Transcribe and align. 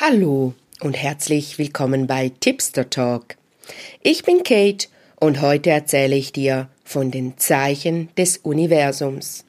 Hallo 0.00 0.54
und 0.80 0.94
herzlich 0.94 1.56
willkommen 1.56 2.08
bei 2.08 2.32
Tipster 2.40 2.90
Talk. 2.90 3.36
Ich 4.02 4.24
bin 4.24 4.42
Kate 4.42 4.88
und 5.20 5.40
heute 5.40 5.70
erzähle 5.70 6.16
ich 6.16 6.32
dir 6.32 6.68
von 6.84 7.12
den 7.12 7.38
Zeichen 7.38 8.08
des 8.16 8.38
Universums 8.38 9.44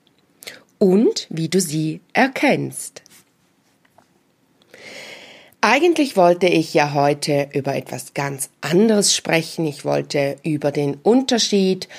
und 0.77 1.25
wie 1.31 1.49
du 1.49 1.59
sie 1.59 1.99
erkennst. 2.13 3.01
Eigentlich 5.61 6.15
wollte 6.15 6.45
ich 6.45 6.75
ja 6.75 6.93
heute 6.93 7.49
über 7.53 7.75
etwas 7.75 8.13
ganz 8.13 8.51
anderes 8.61 9.15
sprechen. 9.15 9.65
Ich 9.65 9.83
wollte 9.83 10.35
über 10.43 10.71
den 10.71 10.93
Unterschied 11.01 11.89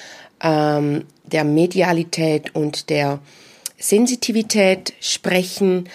ähm, 0.40 1.04
der 1.24 1.42
Medialität 1.42 2.54
und 2.54 2.90
der 2.90 3.18
Sensitivität 3.76 4.92
sprechen. 5.00 5.88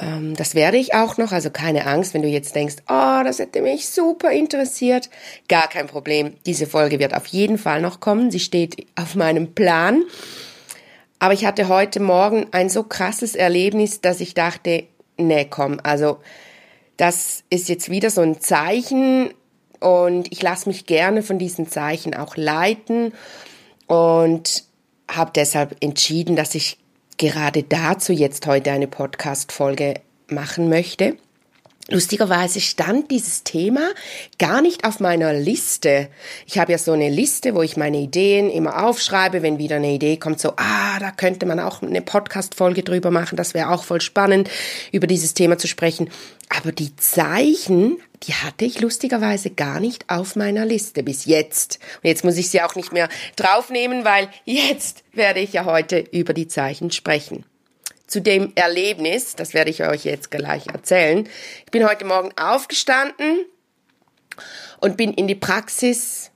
Ähm, 0.00 0.34
das 0.34 0.54
werde 0.54 0.76
ich 0.76 0.94
auch 0.94 1.16
noch, 1.18 1.32
also 1.32 1.50
keine 1.50 1.86
Angst, 1.86 2.14
wenn 2.14 2.22
du 2.22 2.28
jetzt 2.28 2.54
denkst, 2.54 2.76
oh, 2.88 3.20
das 3.24 3.38
hätte 3.38 3.62
mich 3.62 3.88
super 3.88 4.30
interessiert. 4.30 5.10
Gar 5.48 5.68
kein 5.68 5.86
Problem. 5.86 6.34
Diese 6.46 6.66
Folge 6.66 6.98
wird 6.98 7.14
auf 7.14 7.26
jeden 7.26 7.58
Fall 7.58 7.80
noch 7.80 8.00
kommen. 8.00 8.30
Sie 8.30 8.40
steht 8.40 8.86
auf 8.96 9.14
meinem 9.14 9.54
Plan. 9.54 10.02
Aber 11.18 11.34
ich 11.34 11.46
hatte 11.46 11.68
heute 11.68 12.00
Morgen 12.00 12.46
ein 12.52 12.68
so 12.68 12.82
krasses 12.82 13.34
Erlebnis, 13.34 14.00
dass 14.00 14.20
ich 14.20 14.34
dachte, 14.34 14.84
nee, 15.16 15.46
komm, 15.48 15.80
also 15.82 16.18
das 16.96 17.44
ist 17.50 17.68
jetzt 17.68 17.90
wieder 17.90 18.10
so 18.10 18.20
ein 18.20 18.40
Zeichen 18.40 19.30
und 19.80 20.30
ich 20.32 20.42
lasse 20.42 20.68
mich 20.68 20.86
gerne 20.86 21.22
von 21.22 21.38
diesen 21.38 21.68
Zeichen 21.68 22.14
auch 22.14 22.36
leiten 22.36 23.12
und 23.86 24.64
habe 25.10 25.30
deshalb 25.34 25.76
entschieden, 25.80 26.36
dass 26.36 26.54
ich 26.54 26.78
gerade 27.18 27.62
dazu 27.62 28.12
jetzt 28.12 28.46
heute 28.46 28.72
eine 28.72 28.86
Podcast-Folge 28.88 29.94
machen 30.28 30.68
möchte. 30.68 31.16
Lustigerweise 31.88 32.60
stand 32.60 33.12
dieses 33.12 33.44
Thema 33.44 33.90
gar 34.40 34.60
nicht 34.60 34.84
auf 34.84 34.98
meiner 34.98 35.32
Liste. 35.32 36.08
Ich 36.44 36.58
habe 36.58 36.72
ja 36.72 36.78
so 36.78 36.90
eine 36.92 37.08
Liste, 37.08 37.54
wo 37.54 37.62
ich 37.62 37.76
meine 37.76 37.98
Ideen 37.98 38.50
immer 38.50 38.84
aufschreibe, 38.84 39.42
wenn 39.42 39.58
wieder 39.58 39.76
eine 39.76 39.92
Idee 39.92 40.16
kommt, 40.16 40.40
so, 40.40 40.54
ah, 40.56 40.98
da 40.98 41.12
könnte 41.12 41.46
man 41.46 41.60
auch 41.60 41.82
eine 41.82 42.02
Podcast-Folge 42.02 42.82
drüber 42.82 43.12
machen, 43.12 43.36
das 43.36 43.54
wäre 43.54 43.70
auch 43.70 43.84
voll 43.84 44.00
spannend, 44.00 44.50
über 44.90 45.06
dieses 45.06 45.34
Thema 45.34 45.58
zu 45.58 45.68
sprechen. 45.68 46.10
Aber 46.48 46.72
die 46.72 46.96
Zeichen, 46.96 47.98
die 48.24 48.34
hatte 48.34 48.64
ich 48.64 48.80
lustigerweise 48.80 49.50
gar 49.50 49.78
nicht 49.78 50.10
auf 50.10 50.34
meiner 50.34 50.66
Liste 50.66 51.04
bis 51.04 51.24
jetzt. 51.24 51.78
Und 52.02 52.08
jetzt 52.08 52.24
muss 52.24 52.36
ich 52.36 52.50
sie 52.50 52.62
auch 52.62 52.74
nicht 52.74 52.92
mehr 52.92 53.08
draufnehmen, 53.36 54.04
weil 54.04 54.28
jetzt 54.44 55.04
werde 55.12 55.38
ich 55.38 55.52
ja 55.52 55.64
heute 55.64 56.00
über 56.10 56.34
die 56.34 56.48
Zeichen 56.48 56.90
sprechen 56.90 57.44
zu 58.06 58.20
dem 58.20 58.52
Erlebnis, 58.54 59.34
das 59.34 59.54
werde 59.54 59.70
ich 59.70 59.82
euch 59.82 60.04
jetzt 60.04 60.30
gleich 60.30 60.66
erzählen. 60.68 61.28
Ich 61.64 61.70
bin 61.70 61.88
heute 61.88 62.04
Morgen 62.04 62.30
aufgestanden 62.36 63.44
und 64.80 64.96
bin 64.96 65.12
in 65.12 65.26
die 65.26 65.34
Praxis 65.34 66.30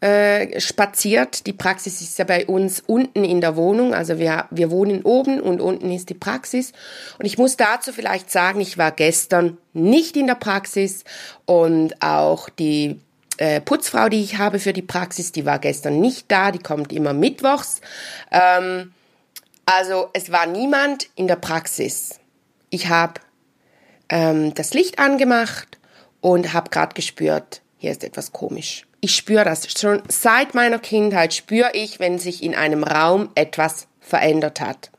äh, 0.00 0.58
spaziert. 0.60 1.46
Die 1.46 1.52
Praxis 1.52 2.00
ist 2.00 2.18
ja 2.18 2.24
bei 2.24 2.46
uns 2.46 2.82
unten 2.86 3.22
in 3.22 3.42
der 3.42 3.56
Wohnung, 3.56 3.92
also 3.92 4.18
wir, 4.18 4.46
wir 4.50 4.70
wohnen 4.70 5.02
oben 5.02 5.40
und 5.40 5.60
unten 5.60 5.90
ist 5.90 6.08
die 6.08 6.14
Praxis. 6.14 6.72
Und 7.18 7.26
ich 7.26 7.36
muss 7.36 7.58
dazu 7.58 7.92
vielleicht 7.92 8.30
sagen, 8.30 8.60
ich 8.60 8.78
war 8.78 8.92
gestern 8.92 9.58
nicht 9.74 10.16
in 10.16 10.26
der 10.26 10.36
Praxis 10.36 11.04
und 11.44 12.02
auch 12.02 12.48
die 12.48 12.98
äh, 13.36 13.60
Putzfrau, 13.60 14.08
die 14.08 14.22
ich 14.22 14.38
habe 14.38 14.58
für 14.58 14.72
die 14.72 14.80
Praxis, 14.80 15.32
die 15.32 15.44
war 15.44 15.58
gestern 15.58 16.00
nicht 16.00 16.32
da, 16.32 16.50
die 16.50 16.58
kommt 16.58 16.92
immer 16.92 17.12
mittwochs. 17.12 17.82
Ähm, 18.30 18.92
also 19.70 20.08
es 20.12 20.32
war 20.32 20.46
niemand 20.46 21.08
in 21.14 21.28
der 21.28 21.36
Praxis. 21.36 22.18
Ich 22.70 22.88
habe 22.88 23.20
ähm, 24.08 24.52
das 24.54 24.74
Licht 24.74 24.98
angemacht 24.98 25.78
und 26.20 26.52
habe 26.52 26.70
gerade 26.70 26.94
gespürt, 26.94 27.62
hier 27.78 27.92
ist 27.92 28.04
etwas 28.04 28.32
komisch. 28.32 28.86
Ich 29.00 29.14
spüre 29.14 29.44
das. 29.44 29.70
Schon 29.70 30.02
seit 30.08 30.54
meiner 30.54 30.78
Kindheit 30.78 31.34
spüre 31.34 31.70
ich, 31.72 32.00
wenn 32.00 32.18
sich 32.18 32.42
in 32.42 32.54
einem 32.54 32.84
Raum 32.84 33.30
etwas 33.34 33.86
verändert 34.00 34.60
hat. 34.60 34.90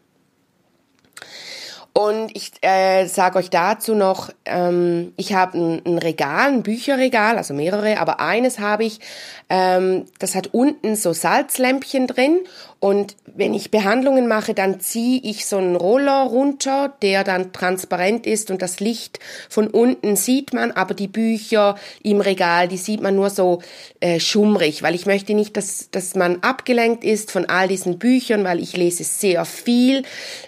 Und 1.93 2.33
ich 2.35 2.51
äh, 2.61 3.05
sage 3.07 3.37
euch 3.37 3.49
dazu 3.49 3.95
noch, 3.95 4.29
ähm, 4.45 5.11
ich 5.17 5.33
habe 5.33 5.57
ein, 5.57 5.81
ein, 5.85 5.97
Regal, 5.97 6.47
ein 6.47 6.63
Bücherregal, 6.63 7.37
also 7.37 7.53
mehrere, 7.53 7.99
aber 7.99 8.21
eines 8.21 8.59
habe 8.59 8.85
ich, 8.85 9.01
ähm, 9.49 10.05
das 10.17 10.33
hat 10.33 10.53
unten 10.53 10.95
so 10.95 11.11
Salzlämpchen 11.11 12.07
drin 12.07 12.39
und 12.81 13.15
wenn 13.27 13.53
ich 13.53 13.69
Behandlungen 13.69 14.27
mache, 14.27 14.55
dann 14.55 14.79
ziehe 14.79 15.21
ich 15.23 15.45
so 15.45 15.57
einen 15.57 15.75
Roller 15.75 16.23
runter, 16.23 16.91
der 17.03 17.23
dann 17.23 17.53
transparent 17.53 18.25
ist 18.25 18.49
und 18.49 18.63
das 18.63 18.79
Licht 18.79 19.19
von 19.49 19.67
unten 19.67 20.15
sieht 20.15 20.51
man, 20.51 20.71
aber 20.71 20.95
die 20.95 21.07
Bücher 21.07 21.75
im 22.01 22.21
Regal, 22.21 22.67
die 22.67 22.77
sieht 22.77 22.99
man 22.99 23.15
nur 23.15 23.29
so 23.29 23.61
äh, 23.99 24.19
schummrig, 24.19 24.81
weil 24.81 24.95
ich 24.95 25.05
möchte 25.05 25.35
nicht, 25.35 25.55
dass, 25.57 25.91
dass 25.91 26.15
man 26.15 26.41
abgelenkt 26.41 27.03
ist 27.03 27.29
von 27.29 27.45
all 27.45 27.67
diesen 27.67 27.99
Büchern, 27.99 28.43
weil 28.43 28.59
ich 28.59 28.75
lese 28.75 29.03
sehr 29.03 29.45
viel, 29.45 30.01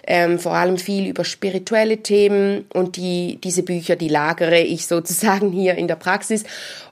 ähm, 0.04 0.40
vor 0.40 0.54
allem 0.54 0.76
viel 0.76 1.06
über 1.06 1.24
spirituelle 1.24 1.98
Themen 1.98 2.64
und 2.74 2.96
die, 2.96 3.38
diese 3.44 3.62
Bücher, 3.62 3.94
die 3.94 4.08
lagere 4.08 4.60
ich 4.60 4.88
sozusagen 4.88 5.52
hier 5.52 5.76
in 5.76 5.86
der 5.86 5.94
Praxis. 5.94 6.42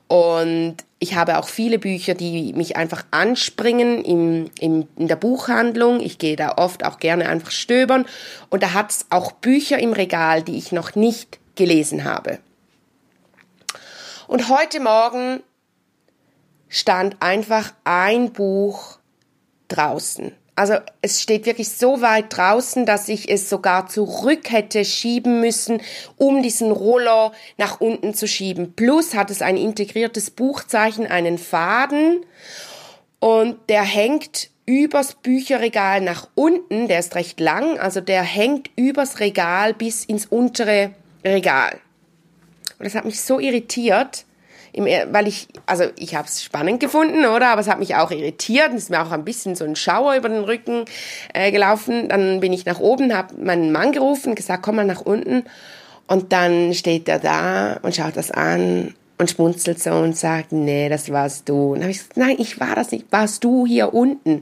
Und 0.07 0.77
ich 1.03 1.17
habe 1.17 1.39
auch 1.39 1.49
viele 1.49 1.81
Bücher, 1.81 2.15
die 2.15 2.53
mich 2.53 2.77
einfach 2.77 3.05
anspringen 3.11 4.05
im, 4.05 4.51
im, 4.61 4.87
in 4.95 5.09
der 5.09 5.17
Buchhandlung. 5.17 5.99
Ich 5.99 6.19
gehe 6.19 6.37
da 6.37 6.53
oft 6.59 6.85
auch 6.85 7.01
gerne 7.01 7.29
einfach 7.29 7.51
stöbern. 7.51 8.07
Und 8.51 8.63
da 8.63 8.73
hat 8.73 8.93
es 8.93 9.07
auch 9.11 9.33
Bücher 9.33 9.81
im 9.81 9.93
Regal, 9.95 10.45
die 10.45 10.57
ich 10.57 10.71
noch 10.71 10.95
nicht 10.95 11.41
gelesen 11.57 12.05
habe. 12.05 12.39
Und 14.29 14.49
heute 14.49 14.79
Morgen 14.79 15.43
stand 16.69 17.17
einfach 17.19 17.73
ein 17.83 18.33
Buch 18.33 18.99
draußen. 19.67 20.31
Also 20.55 20.75
es 21.01 21.23
steht 21.23 21.47
wirklich 21.47 21.71
so 21.71 22.03
weit 22.03 22.37
draußen, 22.37 22.85
dass 22.85 23.09
ich 23.09 23.31
es 23.31 23.49
sogar 23.49 23.87
zurück 23.87 24.51
hätte 24.51 24.85
schieben 24.85 25.41
müssen, 25.41 25.81
um 26.19 26.43
diesen 26.43 26.71
Roller 26.71 27.33
nach 27.57 27.81
unten 27.81 28.13
zu 28.13 28.29
schieben. 28.29 28.75
Plus 28.75 29.15
hat 29.15 29.31
es 29.31 29.41
ein 29.41 29.57
integriertes 29.57 30.31
Buchzeichen, 30.31 31.07
einen 31.07 31.39
Faden 31.39 32.27
und 33.19 33.57
der 33.71 33.83
hängt 33.83 34.51
übers 34.67 35.15
Bücherregal 35.15 36.03
nach 36.03 36.29
unten, 36.35 36.87
der 36.87 36.99
ist 36.99 37.15
recht 37.15 37.41
lang, 37.41 37.79
also 37.79 38.01
der 38.01 38.23
hängt 38.23 38.71
übers 38.77 39.21
Regal 39.21 39.75
bis 39.75 40.05
ins 40.05 40.27
untere 40.27 40.93
Regal. 41.25 41.79
Und 42.79 42.85
das 42.85 42.95
hat 42.95 43.05
mich 43.05 43.21
so 43.21 43.39
irritiert, 43.39 44.25
im, 44.73 44.85
weil 44.85 45.29
ich, 45.29 45.49
also 45.67 45.85
ich 45.97 46.15
habe 46.15 46.27
es 46.27 46.43
spannend 46.43 46.81
gefunden, 46.81 47.27
oder? 47.27 47.49
Aber 47.49 47.61
es 47.61 47.69
hat 47.69 47.79
mich 47.79 47.95
auch 47.95 48.11
irritiert. 48.11 48.71
Es 48.71 48.85
ist 48.85 48.91
mir 48.91 49.03
auch 49.03 49.11
ein 49.11 49.25
bisschen 49.25 49.55
so 49.55 49.65
ein 49.65 49.77
Schauer 49.77 50.15
über 50.15 50.29
den 50.29 50.45
Rücken 50.45 50.85
äh, 51.35 51.53
gelaufen. 51.53 52.09
Dann 52.09 52.41
bin 52.41 52.53
ich 52.53 52.65
nach 52.65 52.81
oben, 52.81 53.15
habe 53.15 53.35
meinen 53.37 53.73
Mann 53.73 53.93
gerufen, 53.93 54.35
gesagt, 54.35 54.63
komm 54.63 54.77
mal 54.77 54.87
nach 54.87 55.03
unten. 55.03 55.45
Und 56.07 56.33
dann 56.33 56.75
steht 56.75 57.09
er 57.09 57.19
da 57.19 57.79
und 57.83 57.95
schaut 57.95 58.17
das 58.17 58.31
an 58.31 58.95
und 59.19 59.31
schmunzelt 59.31 59.83
so 59.83 59.93
und 59.93 60.17
sagt, 60.17 60.53
nee, 60.53 60.89
das 60.89 61.11
warst 61.11 61.49
du. 61.49 61.73
Und 61.73 61.75
dann 61.75 61.83
habe 61.83 61.93
ich 61.93 61.99
gesagt, 61.99 62.17
nein, 62.17 62.37
ich 62.39 62.59
war 62.59 62.75
das 62.75 62.91
nicht. 62.91 63.07
Warst 63.11 63.45
du 63.45 63.67
hier 63.67 63.93
unten? 63.93 64.41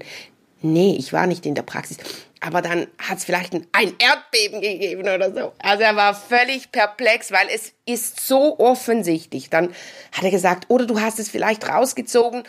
Nee, 0.62 0.96
ich 0.98 1.12
war 1.12 1.26
nicht 1.26 1.44
in 1.46 1.54
der 1.54 1.62
Praxis 1.62 1.98
aber 2.40 2.62
dann 2.62 2.86
hat 2.98 3.18
es 3.18 3.24
vielleicht 3.24 3.52
ein, 3.52 3.66
Erdbeben 3.72 4.60
gegeben 4.60 5.02
oder 5.02 5.32
so. 5.32 5.52
Also 5.58 5.82
er 5.82 5.94
war 5.94 6.14
völlig 6.14 6.72
perplex, 6.72 7.30
weil 7.30 7.48
es 7.54 7.72
ist 7.84 8.26
so 8.26 8.58
offensichtlich. 8.58 9.50
Dann 9.50 9.74
hat 10.12 10.24
er 10.24 10.30
gesagt, 10.30 10.64
oder 10.68 10.86
du 10.86 11.00
hast 11.00 11.18
es 11.18 11.28
vielleicht 11.28 11.68
rausgezogen 11.68 12.44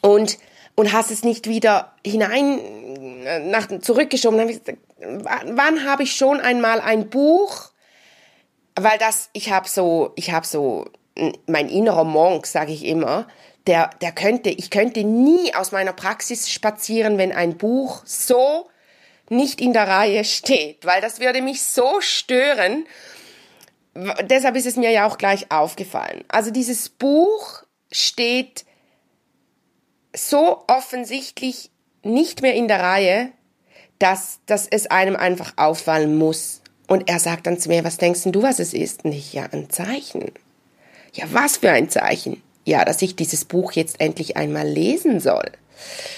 und 0.00 0.38
und 0.76 0.92
hast 0.92 1.10
es 1.10 1.24
nicht 1.24 1.46
wieder 1.46 1.92
hinein 2.06 2.58
äh, 3.26 3.40
nach 3.40 3.68
zurückgeschoben. 3.80 4.48
Ich 4.48 4.60
gesagt, 4.60 4.78
wann 4.98 5.84
habe 5.84 6.04
ich 6.04 6.16
schon 6.16 6.40
einmal 6.40 6.80
ein 6.80 7.10
Buch? 7.10 7.70
Weil 8.76 8.96
das, 8.98 9.28
ich 9.34 9.52
habe 9.52 9.68
so, 9.68 10.12
ich 10.16 10.32
habe 10.32 10.46
so 10.46 10.86
mein 11.46 11.68
innerer 11.68 12.04
Monk, 12.04 12.46
sage 12.46 12.72
ich 12.72 12.84
immer, 12.86 13.26
der, 13.66 13.90
der 14.00 14.12
könnte, 14.12 14.48
ich 14.48 14.70
könnte 14.70 15.04
nie 15.04 15.54
aus 15.54 15.70
meiner 15.70 15.92
Praxis 15.92 16.48
spazieren, 16.48 17.18
wenn 17.18 17.32
ein 17.32 17.58
Buch 17.58 18.02
so 18.06 18.70
nicht 19.30 19.60
in 19.60 19.72
der 19.72 19.88
Reihe 19.88 20.24
steht, 20.24 20.84
weil 20.84 21.00
das 21.00 21.20
würde 21.20 21.40
mich 21.40 21.62
so 21.62 22.00
stören. 22.00 22.84
Deshalb 24.22 24.56
ist 24.56 24.66
es 24.66 24.76
mir 24.76 24.90
ja 24.90 25.06
auch 25.06 25.18
gleich 25.18 25.50
aufgefallen. 25.50 26.24
Also 26.28 26.50
dieses 26.50 26.88
Buch 26.88 27.62
steht 27.90 28.64
so 30.14 30.64
offensichtlich 30.66 31.70
nicht 32.02 32.42
mehr 32.42 32.54
in 32.54 32.68
der 32.68 32.80
Reihe, 32.80 33.30
dass, 33.98 34.40
dass 34.46 34.66
es 34.66 34.88
einem 34.88 35.16
einfach 35.16 35.52
auffallen 35.56 36.16
muss. 36.16 36.62
Und 36.88 37.08
er 37.08 37.20
sagt 37.20 37.46
dann 37.46 37.58
zu 37.58 37.68
mir, 37.68 37.84
was 37.84 37.98
denkst 37.98 38.22
du, 38.24 38.42
was 38.42 38.58
es 38.58 38.74
ist? 38.74 39.04
Nicht, 39.04 39.32
ja, 39.32 39.46
ein 39.52 39.70
Zeichen. 39.70 40.32
Ja, 41.12 41.26
was 41.30 41.58
für 41.58 41.70
ein 41.70 41.88
Zeichen? 41.88 42.42
Ja, 42.64 42.84
dass 42.84 43.02
ich 43.02 43.14
dieses 43.14 43.44
Buch 43.44 43.72
jetzt 43.72 44.00
endlich 44.00 44.36
einmal 44.36 44.66
lesen 44.66 45.20
soll. 45.20 45.50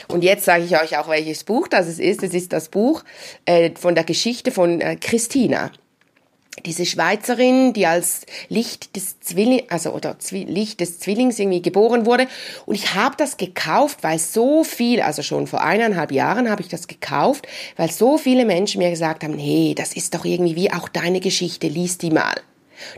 Und 0.08 0.24
jetzt 0.24 0.44
sage 0.44 0.64
ich 0.64 0.80
euch 0.80 0.98
auch, 0.98 1.08
welches 1.08 1.44
Buch 1.44 1.68
das 1.68 1.86
ist. 1.98 2.22
Es 2.22 2.34
ist 2.34 2.52
das 2.52 2.68
Buch 2.68 3.02
äh, 3.44 3.70
von 3.78 3.94
der 3.94 4.04
Geschichte 4.04 4.50
von 4.50 4.80
äh, 4.80 4.96
Christina. 4.96 5.70
diese 6.66 6.84
Schweizerin, 6.84 7.72
die 7.72 7.86
als 7.86 8.26
Licht 8.48 8.94
des 8.94 9.20
Zwillings, 9.20 9.64
also 9.70 9.90
oder 9.92 10.18
Zwi 10.18 10.44
Licht 10.44 10.80
des 10.80 10.98
Zwillings 11.00 11.38
irgendwie 11.38 11.62
geboren 11.62 12.06
wurde. 12.06 12.26
Und 12.66 12.74
ich 12.74 12.94
habe 12.94 13.16
das 13.16 13.36
gekauft, 13.36 13.98
weil 14.02 14.18
so 14.18 14.62
viel, 14.62 15.00
also 15.00 15.22
schon 15.22 15.46
vor 15.46 15.62
eineinhalb 15.62 16.12
Jahren 16.12 16.50
habe 16.50 16.62
ich 16.62 16.68
das 16.68 16.86
gekauft, 16.88 17.46
weil 17.76 17.90
so 17.90 18.18
viele 18.18 18.44
Menschen 18.44 18.80
mir 18.80 18.90
gesagt 18.90 19.24
haben, 19.24 19.38
hey, 19.38 19.74
das 19.74 19.94
ist 19.94 20.14
doch 20.14 20.24
irgendwie 20.24 20.56
wie 20.56 20.72
auch 20.72 20.88
deine 20.88 21.20
Geschichte, 21.20 21.68
lies 21.68 21.98
die 21.98 22.10
mal. 22.10 22.34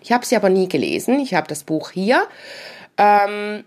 Ich 0.02 0.12
habe 0.12 0.26
sie 0.26 0.36
aber 0.36 0.48
nie 0.48 0.68
gelesen. 0.68 1.20
Ich 1.20 1.34
habe 1.34 1.46
das 1.46 1.62
Buch 1.64 1.90
hier. 1.90 2.26
Ähm, 2.96 3.64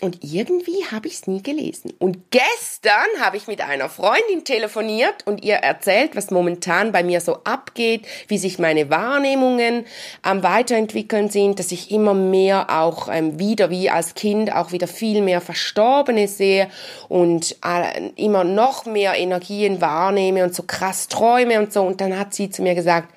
und 0.00 0.18
irgendwie 0.22 0.84
habe 0.92 1.08
ich 1.08 1.14
es 1.14 1.26
nie 1.26 1.42
gelesen. 1.42 1.92
Und 1.98 2.30
gestern 2.30 3.20
habe 3.20 3.36
ich 3.36 3.48
mit 3.48 3.60
einer 3.60 3.88
Freundin 3.88 4.44
telefoniert 4.44 5.26
und 5.26 5.42
ihr 5.42 5.56
erzählt, 5.56 6.14
was 6.14 6.30
momentan 6.30 6.92
bei 6.92 7.02
mir 7.02 7.20
so 7.20 7.38
abgeht, 7.42 8.06
wie 8.28 8.38
sich 8.38 8.60
meine 8.60 8.90
Wahrnehmungen 8.90 9.86
am 10.22 10.44
Weiterentwickeln 10.44 11.30
sind, 11.30 11.58
dass 11.58 11.72
ich 11.72 11.90
immer 11.90 12.14
mehr 12.14 12.70
auch 12.70 13.08
ähm, 13.10 13.40
wieder 13.40 13.70
wie 13.70 13.90
als 13.90 14.14
Kind 14.14 14.54
auch 14.54 14.70
wieder 14.70 14.86
viel 14.86 15.20
mehr 15.20 15.40
Verstorbene 15.40 16.28
sehe 16.28 16.70
und 17.08 17.56
äh, 17.64 18.10
immer 18.14 18.44
noch 18.44 18.86
mehr 18.86 19.16
Energien 19.16 19.80
wahrnehme 19.80 20.44
und 20.44 20.54
so 20.54 20.62
krass 20.62 21.08
träume 21.08 21.58
und 21.58 21.72
so. 21.72 21.82
Und 21.82 22.00
dann 22.00 22.16
hat 22.16 22.34
sie 22.34 22.50
zu 22.50 22.62
mir 22.62 22.76
gesagt, 22.76 23.12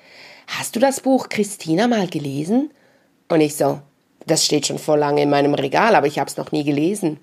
hast 0.48 0.74
du 0.74 0.80
das 0.80 1.00
Buch 1.00 1.28
Christina 1.28 1.86
mal 1.86 2.08
gelesen? 2.08 2.72
Und 3.28 3.40
ich 3.40 3.54
so, 3.56 3.80
das 4.26 4.44
steht 4.44 4.66
schon 4.66 4.78
vor 4.78 4.96
lange 4.96 5.22
in 5.22 5.30
meinem 5.30 5.54
Regal, 5.54 5.94
aber 5.94 6.06
ich 6.06 6.18
habe 6.18 6.28
es 6.28 6.36
noch 6.36 6.52
nie 6.52 6.64
gelesen. 6.64 7.18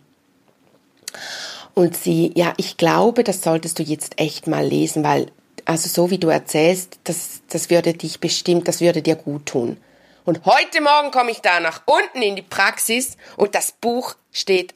Und 1.74 1.96
sie, 1.96 2.32
ja, 2.36 2.54
ich 2.58 2.78
glaube, 2.78 3.24
das 3.24 3.42
solltest 3.42 3.80
du 3.80 3.84
jetzt 3.84 4.20
echt 4.20 4.48
mal 4.48 4.66
lesen, 4.66 5.04
weil, 5.04 5.32
also 5.66 5.88
so 5.88 6.10
wie 6.10 6.18
du 6.18 6.28
erzählst, 6.28 7.00
das, 7.06 7.42
das 7.50 7.70
würde 7.70 7.94
dich 7.94 8.20
bestimmt, 8.20 8.68
das 8.68 8.82
würde 8.82 9.02
dir 9.02 9.16
gut 9.16 9.46
tun. 9.46 9.78
Und 10.26 10.46
heute 10.46 10.82
Morgen 10.82 11.12
komme 11.12 11.32
ich 11.32 11.40
da 11.40 11.60
nach 11.60 11.82
unten 11.86 12.22
in 12.22 12.36
die 12.36 12.42
Praxis 12.42 13.18
und 13.38 13.56
das 13.56 13.72
Buch 13.72 14.16
steht 14.32 14.76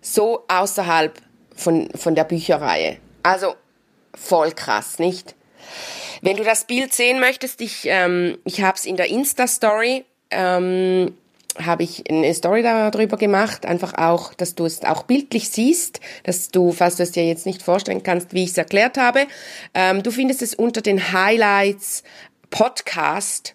so 0.00 0.44
außerhalb 0.48 1.14
von, 1.54 1.90
von 1.94 2.14
der 2.14 2.24
Bücherreihe. 2.24 2.98
Also 3.22 3.54
voll 4.14 4.52
krass, 4.52 4.98
nicht? 4.98 5.34
Wenn 6.22 6.36
du 6.36 6.44
das 6.44 6.64
Bild 6.64 6.92
sehen 6.92 7.20
möchtest, 7.20 7.60
ich, 7.60 7.82
ähm, 7.84 8.38
ich 8.44 8.62
habe 8.62 8.76
es 8.76 8.84
in 8.84 8.96
der 8.96 9.08
Insta-Story 9.08 10.04
ähm, 10.30 11.16
habe 11.64 11.82
ich 11.82 12.08
eine 12.10 12.32
Story 12.34 12.62
darüber 12.62 13.16
gemacht, 13.16 13.66
einfach 13.66 13.94
auch, 13.94 14.34
dass 14.34 14.54
du 14.54 14.64
es 14.66 14.82
auch 14.84 15.04
bildlich 15.04 15.50
siehst, 15.50 16.00
dass 16.24 16.50
du, 16.50 16.72
falls 16.72 16.96
du 16.96 17.02
es 17.02 17.12
dir 17.12 17.26
jetzt 17.26 17.46
nicht 17.46 17.62
vorstellen 17.62 18.02
kannst, 18.02 18.32
wie 18.32 18.44
ich 18.44 18.50
es 18.50 18.58
erklärt 18.58 18.98
habe, 18.98 19.26
ähm, 19.74 20.02
du 20.02 20.10
findest 20.10 20.42
es 20.42 20.54
unter 20.54 20.80
den 20.80 21.12
Highlights 21.12 22.02
Podcast, 22.50 23.54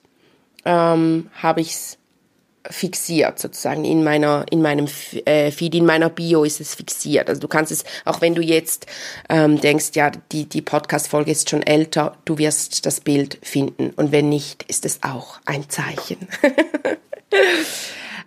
ähm, 0.65 1.29
habe 1.41 1.61
ich 1.61 1.71
es 1.71 1.97
fixiert 2.69 3.39
sozusagen 3.39 3.85
in 3.85 4.03
meiner 4.03 4.45
in 4.51 4.61
meinem 4.61 4.87
äh, 5.25 5.49
Feed 5.49 5.73
in 5.73 5.85
meiner 5.85 6.09
Bio 6.09 6.43
ist 6.43 6.61
es 6.61 6.75
fixiert. 6.75 7.27
Also 7.27 7.41
du 7.41 7.47
kannst 7.47 7.71
es 7.71 7.83
auch 8.05 8.21
wenn 8.21 8.35
du 8.35 8.41
jetzt 8.41 8.85
ähm, 9.29 9.59
denkst 9.59 9.91
ja 9.95 10.11
die 10.31 10.47
die 10.47 10.61
Podcast 10.61 11.07
Folge 11.07 11.31
ist 11.31 11.49
schon 11.49 11.63
älter 11.63 12.17
du 12.25 12.37
wirst 12.37 12.85
das 12.85 13.01
Bild 13.01 13.39
finden. 13.41 13.91
Und 13.95 14.11
wenn 14.11 14.29
nicht 14.29 14.63
ist 14.63 14.85
es 14.85 15.01
auch 15.01 15.39
ein 15.45 15.69
Zeichen 15.69 16.27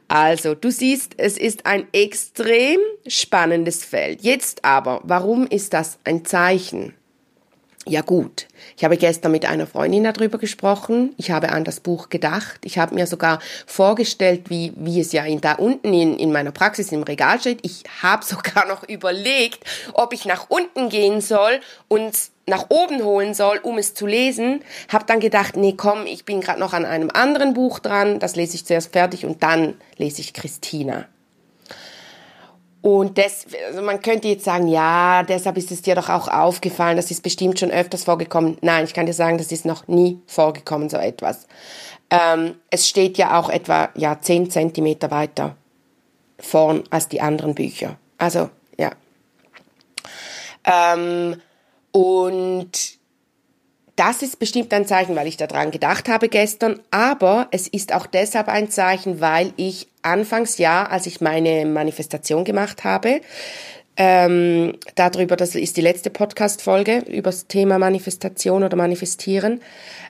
Also, 0.09 0.55
du 0.55 0.71
siehst, 0.71 1.15
es 1.17 1.39
ist 1.39 1.67
ein 1.67 1.89
extrem 1.93 2.79
spannendes 3.07 3.85
Feld. 3.85 4.23
Jetzt 4.23 4.65
aber, 4.65 5.01
warum 5.05 5.47
ist 5.47 5.73
das 5.73 5.99
ein 6.05 6.25
Zeichen? 6.25 6.95
Ja 7.87 8.01
gut, 8.01 8.47
ich 8.79 8.85
habe 8.85 8.97
gestern 8.97 9.33
mit 9.33 9.45
einer 9.45 9.67
Freundin 9.67 10.05
darüber 10.05 10.39
gesprochen. 10.39 11.15
Ich 11.19 11.31
habe 11.31 11.51
an 11.51 11.65
das 11.65 11.81
Buch 11.81 12.09
gedacht. 12.09 12.61
Ich 12.65 12.79
habe 12.79 12.95
mir 12.95 13.07
sogar 13.07 13.41
vorgestellt, 13.67 14.49
wie, 14.49 14.73
wie 14.77 15.01
es 15.01 15.13
ja 15.13 15.25
in, 15.25 15.43
da 15.43 15.53
unten 15.53 15.93
in, 15.93 16.19
in 16.19 16.33
meiner 16.33 16.51
Praxis 16.51 16.93
im 16.93 17.03
Regal 17.03 17.39
steht. 17.41 17.59
Ich 17.63 17.85
habe 18.03 18.25
sogar 18.27 18.67
noch 18.67 18.89
überlegt, 18.89 19.65
ob 19.93 20.15
ich 20.15 20.25
nach 20.25 20.47
unten 20.49 20.89
gehen 20.89 21.21
soll 21.21 21.61
und 21.89 22.17
nach 22.47 22.67
oben 22.71 23.05
holen 23.05 23.35
soll, 23.35 23.59
um 23.59 23.77
es 23.77 23.93
zu 23.93 24.07
lesen. 24.07 24.63
Habe 24.89 25.05
dann 25.07 25.21
gedacht, 25.21 25.57
nee, 25.57 25.75
komm, 25.77 26.07
ich 26.07 26.25
bin 26.25 26.41
gerade 26.41 26.61
noch 26.61 26.73
an 26.73 26.87
einem 26.87 27.11
anderen 27.13 27.53
Buch 27.53 27.81
dran. 27.81 28.19
Das 28.19 28.35
lese 28.35 28.55
ich 28.55 28.65
zuerst 28.65 28.93
fertig 28.93 29.27
und 29.27 29.43
dann 29.43 29.75
lese 29.99 30.23
ich 30.23 30.33
Christina. 30.33 31.07
Und 32.85 33.17
das, 33.17 33.47
also 33.67 33.81
man 33.81 34.03
könnte 34.03 34.29
jetzt 34.29 34.45
sagen, 34.45 34.69
ja, 34.69 35.23
deshalb 35.23 35.57
ist 35.57 35.71
es 35.71 35.81
dir 35.81 35.95
doch 35.95 36.11
auch 36.11 36.29
aufgefallen, 36.29 36.99
das 36.99 37.11
ist 37.11 37.23
bestimmt 37.23 37.59
schon 37.59 37.71
öfters 37.71 38.05
vorgekommen. 38.05 38.59
Nein, 38.61 38.85
ich 38.85 38.93
kann 38.93 39.07
dir 39.07 39.15
sagen, 39.15 39.39
das 39.39 39.51
ist 39.53 39.65
noch 39.65 39.89
nie 39.89 40.21
vorgekommen, 40.27 40.91
so 40.91 40.99
etwas. 40.99 41.47
Ähm, 42.11 42.57
es 42.69 42.87
steht 42.87 43.17
ja 43.17 43.41
auch 43.41 43.49
etwa 43.49 43.89
ja, 43.95 44.21
10 44.21 44.51
Zentimeter 44.51 45.11
weiter 45.11 45.57
vorn 46.39 46.85
als 46.91 47.09
die 47.09 47.23
anderen 47.23 47.55
Bücher. 47.55 47.97
Also, 48.19 48.51
ja. 48.77 48.91
Ähm, 50.65 51.41
und 51.91 52.99
das 53.97 54.21
ist 54.21 54.39
bestimmt 54.39 54.75
ein 54.75 54.87
Zeichen, 54.87 55.17
weil 55.17 55.27
ich 55.27 55.39
daran 55.39 55.71
gedacht 55.71 56.11
habe 56.11 56.29
gestern, 56.29 56.81
aber 56.91 57.49
es 57.51 57.67
ist 57.67 57.95
auch 57.95 58.05
deshalb 58.05 58.49
ein 58.49 58.71
Zeichen, 58.71 59.23
weil 59.23 59.55
ich 59.57 59.89
Anfangsjahr, 60.05 60.91
als 60.91 61.07
ich 61.07 61.21
meine 61.21 61.67
Manifestation 61.67 62.45
gemacht 62.45 62.85
habe, 62.85 63.21
ähm, 63.97 64.77
darüber, 64.97 65.37
das 65.37 65.55
ist 65.55 65.77
die 65.77 65.81
letzte 65.81 66.11
Podcast-Folge 66.11 67.05
über 67.07 67.31
das 67.31 67.47
Thema 67.47 67.79
Manifestation 67.79 68.65
oder 68.65 68.77
Manifestieren. 68.77 69.61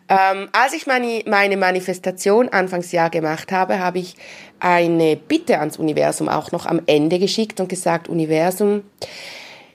Ähm, 0.09 0.49
als 0.53 0.73
ich 0.73 0.87
meine, 0.87 1.23
meine 1.27 1.57
Manifestation 1.57 2.49
Anfangsjahr 2.49 3.11
gemacht 3.11 3.53
habe, 3.53 3.79
habe 3.79 3.99
ich 3.99 4.17
eine 4.59 5.17
Bitte 5.17 5.59
ans 5.59 5.79
Universum 5.79 6.29
auch 6.31 6.51
noch 6.51 6.65
am 6.65 6.81
Ende 6.87 7.19
geschickt 7.19 7.61
und 7.61 7.69
gesagt, 7.69 8.09
Universum, 8.09 8.85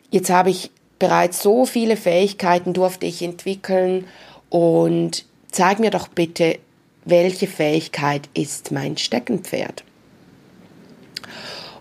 jetzt 0.09 0.31
habe 0.31 0.49
ich 0.49 0.71
bereits 0.97 1.41
so 1.41 1.65
viele 1.65 1.95
Fähigkeiten 1.95 2.73
durfte 2.73 3.05
ich 3.05 3.21
entwickeln 3.21 4.05
und 4.49 5.25
zeig 5.51 5.79
mir 5.79 5.91
doch 5.91 6.07
bitte, 6.07 6.57
welche 7.05 7.47
Fähigkeit 7.47 8.27
ist 8.33 8.71
mein 8.71 8.97
Steckenpferd. 8.97 9.83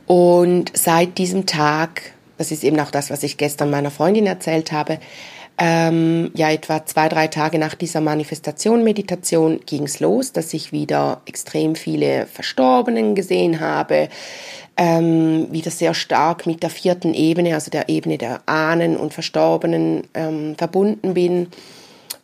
Und 0.08 0.72
seit 0.74 1.18
diesem 1.18 1.44
Tag, 1.44 2.12
das 2.38 2.50
ist 2.50 2.64
eben 2.64 2.80
auch 2.80 2.90
das, 2.90 3.10
was 3.10 3.22
ich 3.22 3.36
gestern 3.36 3.70
meiner 3.70 3.90
Freundin 3.90 4.26
erzählt 4.26 4.72
habe, 4.72 4.98
ähm, 5.58 6.30
ja 6.34 6.50
etwa 6.50 6.86
zwei, 6.86 7.10
drei 7.10 7.26
Tage 7.26 7.58
nach 7.58 7.74
dieser 7.74 8.00
Manifestation, 8.00 8.84
Meditation 8.84 9.60
ging's 9.66 10.00
los, 10.00 10.32
dass 10.32 10.54
ich 10.54 10.72
wieder 10.72 11.20
extrem 11.26 11.74
viele 11.74 12.26
Verstorbenen 12.26 13.14
gesehen 13.14 13.60
habe, 13.60 14.08
ähm, 14.78 15.48
wieder 15.50 15.70
sehr 15.70 15.92
stark 15.92 16.46
mit 16.46 16.62
der 16.62 16.70
vierten 16.70 17.12
Ebene, 17.12 17.52
also 17.52 17.70
der 17.70 17.90
Ebene 17.90 18.16
der 18.16 18.40
Ahnen 18.46 18.96
und 18.96 19.12
Verstorbenen 19.12 20.04
ähm, 20.14 20.54
verbunden 20.56 21.12
bin. 21.12 21.48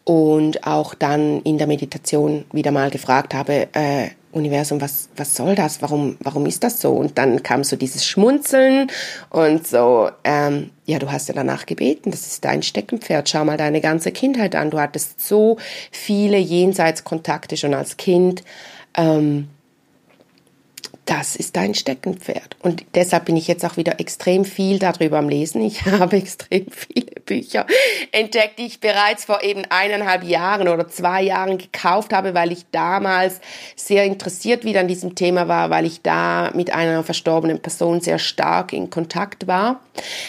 Und 0.05 0.67
auch 0.67 0.95
dann 0.95 1.43
in 1.43 1.59
der 1.59 1.67
Meditation 1.67 2.45
wieder 2.53 2.71
mal 2.71 2.91
gefragt 2.91 3.35
habe, 3.35 3.69
äh, 3.73 4.09
Universum, 4.35 4.81
was, 4.81 5.09
was 5.17 5.37
soll 5.37 5.55
das? 5.55 5.81
Warum, 5.81 6.17
warum 6.21 6.47
ist 6.47 6.65
das 6.65 6.81
so? 6.81 6.93
Und 6.93 7.19
dann 7.19 7.43
kam 7.43 7.65
so 7.65 7.77
dieses 7.77 8.07
Schmunzeln 8.07 8.91
und 9.31 9.67
so, 9.67 10.11
ähm, 10.25 10.71
ja, 10.87 10.99
du 10.99 11.11
hast 11.11 11.29
ja 11.29 11.35
danach 11.35 11.67
gebeten, 11.67 12.11
das 12.11 12.27
ist 12.27 12.45
dein 12.45 12.63
Steckenpferd, 12.63 13.29
schau 13.29 13.45
mal 13.45 13.57
deine 13.57 13.81
ganze 13.81 14.13
Kindheit 14.13 14.55
an, 14.55 14.71
du 14.71 14.79
hattest 14.81 15.27
so 15.27 15.57
viele 15.91 16.39
Jenseitskontakte 16.39 17.57
schon 17.57 17.75
als 17.75 17.97
Kind, 17.97 18.43
ähm, 18.97 19.49
das 21.07 21.37
ist 21.37 21.57
dein 21.57 21.75
Steckenpferd. 21.75 22.57
Und 22.63 22.85
deshalb 22.95 23.27
bin 23.27 23.37
ich 23.37 23.47
jetzt 23.47 23.65
auch 23.65 23.77
wieder 23.77 24.01
extrem 24.01 24.45
viel 24.45 24.79
darüber 24.79 25.19
am 25.19 25.29
Lesen. 25.29 25.63
Ich 25.63 25.85
habe 25.87 26.17
extrem 26.17 26.67
viele 26.71 27.21
Bücher 27.27 27.67
entdeckt, 28.13 28.59
die 28.59 28.67
ich 28.67 28.81
bereits 28.81 29.25
vor 29.25 29.43
eben 29.43 29.65
eineinhalb 29.69 30.25
Jahren 30.25 30.69
oder 30.69 30.89
zwei 30.89 31.23
Jahren 31.23 31.59
gekauft 31.59 32.13
habe, 32.13 32.35
weil 32.35 32.53
ich 32.53 32.65
damals 32.71 33.41
sehr 33.77 34.05
interessiert 34.05 34.65
wieder 34.65 34.81
an 34.81 34.89
diesem 34.89 35.15
Thema 35.15 35.47
war, 35.47 35.71
weil 35.71 35.85
ich 35.85 36.01
da 36.01 36.51
mit 36.55 36.73
einer 36.73 37.03
verstorbenen 37.03 37.61
Person 37.61 38.01
sehr 38.01 38.19
stark 38.19 38.73
in 38.73 38.89
Kontakt 38.89 39.47
war. 39.47 39.81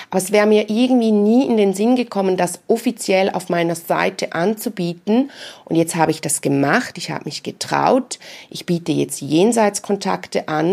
Aber 0.10 0.20
es 0.20 0.32
wäre 0.32 0.46
mir 0.46 0.70
irgendwie 0.70 1.12
nie 1.12 1.48
in 1.48 1.58
den 1.58 1.74
Sinn 1.74 1.96
gekommen, 1.96 2.38
das 2.38 2.60
offiziell 2.68 3.30
auf 3.30 3.50
meiner 3.50 3.76
Seite 3.76 4.34
anzubieten. 4.34 5.32
Und 5.64 5.76
jetzt 5.76 5.96
habe 5.96 6.12
ich 6.12 6.22
das 6.22 6.42
gemacht. 6.42 6.98
Ich 6.98 7.12
habe 7.12 7.26
mich 7.26 7.44
getraut. 7.44 8.20
Ich 8.50 8.66
biete 8.66 8.92
jetzt 8.92 9.22
Jenseitskontakte 9.22 10.48
an 10.48 10.65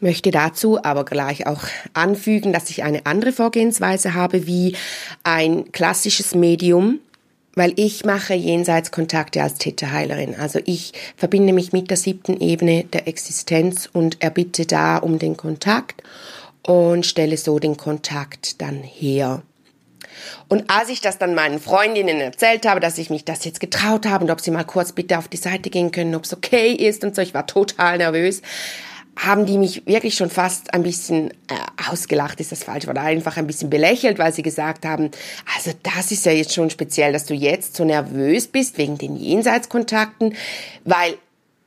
möchte 0.00 0.30
dazu 0.30 0.82
aber 0.82 1.04
gleich 1.04 1.46
auch 1.46 1.62
anfügen, 1.94 2.52
dass 2.52 2.70
ich 2.70 2.82
eine 2.82 3.06
andere 3.06 3.32
Vorgehensweise 3.32 4.14
habe 4.14 4.46
wie 4.46 4.76
ein 5.22 5.70
klassisches 5.72 6.34
Medium, 6.34 6.98
weil 7.54 7.72
ich 7.76 8.04
mache 8.04 8.34
Jenseitskontakte 8.34 9.42
als 9.42 9.54
Täterheilerin. 9.54 10.34
Also 10.38 10.60
ich 10.64 10.92
verbinde 11.16 11.52
mich 11.52 11.72
mit 11.72 11.90
der 11.90 11.96
siebten 11.96 12.40
Ebene 12.40 12.84
der 12.84 13.08
Existenz 13.08 13.88
und 13.92 14.22
erbitte 14.22 14.66
da 14.66 14.98
um 14.98 15.18
den 15.18 15.36
Kontakt 15.36 16.02
und 16.62 17.06
stelle 17.06 17.36
so 17.36 17.58
den 17.58 17.76
Kontakt 17.76 18.60
dann 18.60 18.82
her. 18.82 19.42
Und 20.48 20.68
als 20.68 20.88
ich 20.90 21.00
das 21.00 21.18
dann 21.18 21.34
meinen 21.34 21.60
Freundinnen 21.60 22.20
erzählt 22.20 22.66
habe, 22.66 22.80
dass 22.80 22.98
ich 22.98 23.10
mich 23.10 23.24
das 23.24 23.44
jetzt 23.44 23.60
getraut 23.60 24.06
habe 24.06 24.24
und 24.24 24.30
ob 24.30 24.40
sie 24.40 24.50
mal 24.50 24.64
kurz 24.64 24.92
bitte 24.92 25.18
auf 25.18 25.28
die 25.28 25.36
Seite 25.36 25.70
gehen 25.70 25.92
können, 25.92 26.14
ob 26.14 26.24
es 26.24 26.32
okay 26.34 26.72
ist 26.72 27.04
und 27.04 27.14
so, 27.14 27.22
ich 27.22 27.34
war 27.34 27.46
total 27.46 27.98
nervös, 27.98 28.42
haben 29.24 29.44
die 29.46 29.58
mich 29.58 29.86
wirklich 29.86 30.14
schon 30.14 30.30
fast 30.30 30.72
ein 30.72 30.82
bisschen 30.82 31.30
äh, 31.48 31.90
ausgelacht, 31.90 32.40
ist 32.40 32.52
das 32.52 32.64
falsch, 32.64 32.88
oder 32.88 33.02
einfach 33.02 33.36
ein 33.36 33.46
bisschen 33.46 33.68
belächelt, 33.68 34.18
weil 34.18 34.32
sie 34.32 34.42
gesagt 34.42 34.86
haben, 34.86 35.10
also 35.56 35.72
das 35.82 36.10
ist 36.10 36.24
ja 36.24 36.32
jetzt 36.32 36.54
schon 36.54 36.70
speziell, 36.70 37.12
dass 37.12 37.26
du 37.26 37.34
jetzt 37.34 37.76
so 37.76 37.84
nervös 37.84 38.46
bist 38.46 38.78
wegen 38.78 38.96
den 38.96 39.16
Jenseitskontakten, 39.16 40.34
weil 40.84 41.16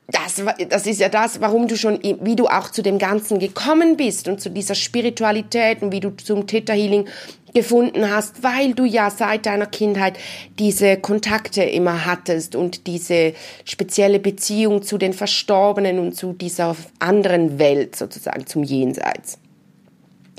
das, 0.07 0.41
das 0.69 0.85
ist 0.85 0.99
ja 0.99 1.09
das, 1.09 1.39
warum 1.39 1.67
du 1.67 1.77
schon, 1.77 1.99
wie 2.21 2.35
du 2.35 2.47
auch 2.47 2.69
zu 2.69 2.81
dem 2.81 2.97
Ganzen 2.97 3.39
gekommen 3.39 3.95
bist 3.95 4.27
und 4.27 4.41
zu 4.41 4.49
dieser 4.49 4.75
Spiritualität 4.75 5.81
und 5.81 5.91
wie 5.91 6.01
du 6.01 6.11
zum 6.17 6.45
Theta 6.45 6.73
Healing 6.73 7.07
gefunden 7.53 8.09
hast, 8.09 8.43
weil 8.43 8.73
du 8.73 8.83
ja 8.83 9.09
seit 9.09 9.45
deiner 9.45 9.67
Kindheit 9.67 10.17
diese 10.59 10.97
Kontakte 10.97 11.63
immer 11.63 12.05
hattest 12.05 12.55
und 12.55 12.87
diese 12.87 13.33
spezielle 13.63 14.19
Beziehung 14.19 14.81
zu 14.81 14.97
den 14.97 15.13
Verstorbenen 15.13 15.99
und 15.99 16.15
zu 16.15 16.33
dieser 16.33 16.75
anderen 16.99 17.59
Welt 17.59 17.95
sozusagen, 17.95 18.45
zum 18.47 18.63
Jenseits. 18.63 19.37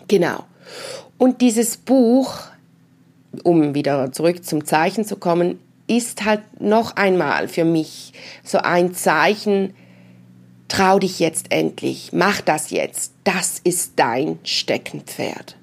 Genau. 0.08 0.44
Und 1.16 1.40
dieses 1.40 1.76
Buch, 1.76 2.40
um 3.44 3.74
wieder 3.74 4.12
zurück 4.12 4.44
zum 4.44 4.64
Zeichen 4.64 5.04
zu 5.04 5.16
kommen, 5.16 5.58
ist 5.86 6.24
halt 6.24 6.60
noch 6.60 6.96
einmal 6.96 7.48
für 7.48 7.64
mich 7.64 8.12
so 8.42 8.58
ein 8.58 8.94
Zeichen, 8.94 9.74
trau 10.68 10.98
dich 10.98 11.18
jetzt 11.18 11.52
endlich, 11.52 12.10
mach 12.12 12.40
das 12.40 12.70
jetzt, 12.70 13.12
das 13.24 13.60
ist 13.62 13.92
dein 13.96 14.38
Steckenpferd. 14.44 15.56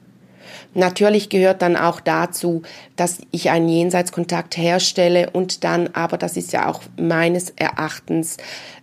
Natürlich 0.74 1.30
gehört 1.30 1.62
dann 1.62 1.76
auch 1.76 2.00
dazu, 2.00 2.62
dass 2.96 3.20
ich 3.32 3.50
einen 3.50 3.68
Jenseitskontakt 3.68 4.56
herstelle 4.56 5.30
und 5.32 5.64
dann, 5.66 5.90
aber 5.94 6.18
das 6.18 6.38
ist 6.38 6.54
ja 6.54 6.70
auch 6.70 6.82
meines 6.98 7.50
Erachtens 7.58 8.38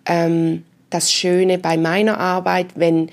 ähm, 0.05 0.65
das 0.91 1.13
Schöne 1.13 1.59
bei 1.59 1.79
meiner 1.79 2.19
Arbeit, 2.19 2.69
wenn 2.75 3.11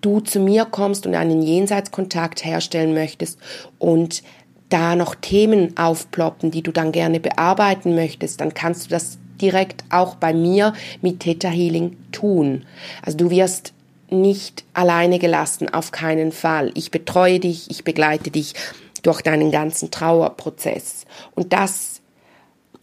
du 0.00 0.20
zu 0.20 0.40
mir 0.40 0.64
kommst 0.64 1.06
und 1.06 1.14
einen 1.14 1.42
Jenseitskontakt 1.42 2.44
herstellen 2.44 2.94
möchtest 2.94 3.38
und 3.78 4.22
da 4.68 4.96
noch 4.96 5.14
Themen 5.14 5.76
aufploppen, 5.76 6.50
die 6.50 6.62
du 6.62 6.72
dann 6.72 6.92
gerne 6.92 7.20
bearbeiten 7.20 7.94
möchtest, 7.94 8.40
dann 8.40 8.54
kannst 8.54 8.86
du 8.86 8.90
das 8.90 9.18
direkt 9.40 9.84
auch 9.90 10.14
bei 10.14 10.32
mir 10.32 10.72
mit 11.02 11.20
Theta 11.20 11.48
Healing 11.48 11.96
tun. 12.12 12.64
Also 13.02 13.18
du 13.18 13.30
wirst 13.30 13.72
nicht 14.10 14.64
alleine 14.74 15.18
gelassen, 15.18 15.72
auf 15.72 15.90
keinen 15.90 16.32
Fall. 16.32 16.70
Ich 16.74 16.90
betreue 16.90 17.40
dich, 17.40 17.70
ich 17.70 17.84
begleite 17.84 18.30
dich 18.30 18.54
durch 19.02 19.22
deinen 19.22 19.50
ganzen 19.50 19.90
Trauerprozess. 19.90 21.04
Und 21.34 21.52
das 21.52 22.00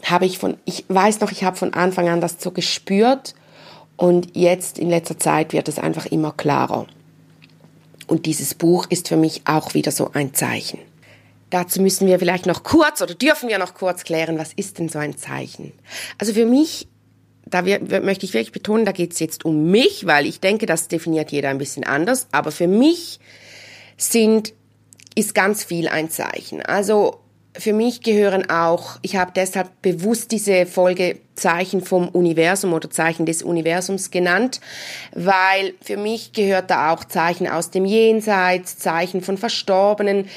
habe 0.04 0.26
ich 0.26 0.40
von, 0.40 0.58
ich 0.66 0.86
weiß 0.88 1.20
noch, 1.20 1.32
ich 1.32 1.44
habe 1.44 1.58
von 1.58 1.74
Anfang 1.74 2.10
an 2.10 2.22
das 2.22 2.38
so 2.40 2.52
gespürt 2.52 3.36
und 3.98 4.36
jetzt 4.36 4.80
in 4.80 4.90
letzter 4.90 5.20
Zeit 5.20 5.54
wird 5.54 5.68
es 5.68 5.80
einfach 5.80 6.06
immer 6.06 6.32
klarer. 6.32 6.88
Und 8.08 8.26
dieses 8.26 8.56
Buch 8.56 8.88
ist 8.90 9.08
für 9.08 9.18
mich 9.18 9.44
auch 9.46 9.74
wieder 9.74 9.92
so 9.92 10.12
ein 10.14 10.34
Zeichen. 10.34 10.80
Dazu 11.52 11.82
müssen 11.82 12.08
wir 12.08 12.18
vielleicht 12.18 12.48
noch 12.48 12.64
kurz 12.64 13.02
oder 13.02 13.14
dürfen 13.14 13.50
wir 13.50 13.60
noch 13.60 13.76
kurz 13.76 14.04
klären, 14.04 14.40
was 14.40 14.54
ist 14.54 14.80
denn 14.80 14.90
so 14.90 14.98
ein 14.98 15.18
Zeichen? 15.18 15.74
Also 16.18 16.34
für 16.34 16.46
mich, 16.46 16.88
da 17.46 17.66
wir, 17.66 17.80
möchte 18.02 18.26
ich 18.26 18.34
wirklich 18.34 18.54
betonen, 18.54 18.86
da 18.86 18.94
geht 18.94 19.14
es 19.14 19.20
jetzt 19.20 19.46
um 19.46 19.70
mich, 19.70 20.08
weil 20.08 20.26
ich 20.26 20.40
denke, 20.40 20.66
das 20.66 20.88
definiert 20.88 21.32
jeder 21.32 21.50
ein 21.50 21.58
bisschen 21.58 21.84
anders, 21.84 22.28
aber 22.32 22.52
für 22.52 22.68
mich 22.68 23.20
sind, 23.98 24.54
ist 25.14 25.36
ganz 25.36 25.64
viel 25.64 25.88
ein 25.90 26.10
Zeichen. 26.10 26.62
Also 26.62 27.20
für 27.58 27.74
mich 27.74 28.02
gehören 28.02 28.50
auch, 28.50 28.98
ich 29.02 29.18
habe 29.18 29.32
deshalb 29.36 29.82
bewusst 29.82 30.32
diese 30.32 30.66
Folge 30.66 31.20
Zeichen 31.36 31.84
vom 31.84 32.08
Universum 32.08 32.72
oder 32.74 32.90
Zeichen 32.90 33.26
des 33.26 33.44
Universums 33.44 34.12
genannt, 34.12 34.62
weil 35.14 35.74
für 35.82 35.98
mich 35.98 36.32
gehört 36.34 36.70
da 36.70 36.94
auch 36.94 37.04
Zeichen 37.04 37.48
aus 37.48 37.72
dem 37.72 37.84
Jenseits, 37.84 38.78
Zeichen 38.78 39.22
von 39.22 39.38
Verstorbenen, 39.38 40.28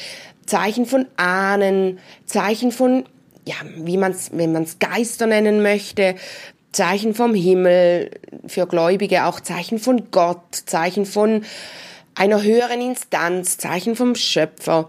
Zeichen 0.47 0.87
von 0.87 1.07
Ahnen, 1.17 1.99
Zeichen 2.27 2.73
von, 2.73 3.05
ja, 3.47 3.55
wie 3.77 3.97
man 3.97 4.13
es, 4.13 4.31
wenn 4.33 4.53
man 4.53 4.65
es 4.65 4.79
Geister 4.79 5.27
nennen 5.27 5.63
möchte, 5.63 6.17
Zeichen 6.73 7.15
vom 7.15 7.35
Himmel, 7.35 8.11
für 8.47 8.67
Gläubige 8.67 9.25
auch 9.25 9.41
Zeichen 9.41 9.79
von 9.79 10.11
Gott, 10.11 10.55
Zeichen 10.67 11.07
von 11.07 11.45
einer 12.15 12.43
höheren 12.43 12.81
Instanz, 12.81 13.59
Zeichen 13.59 13.97
vom 13.97 14.15
Schöpfer. 14.15 14.89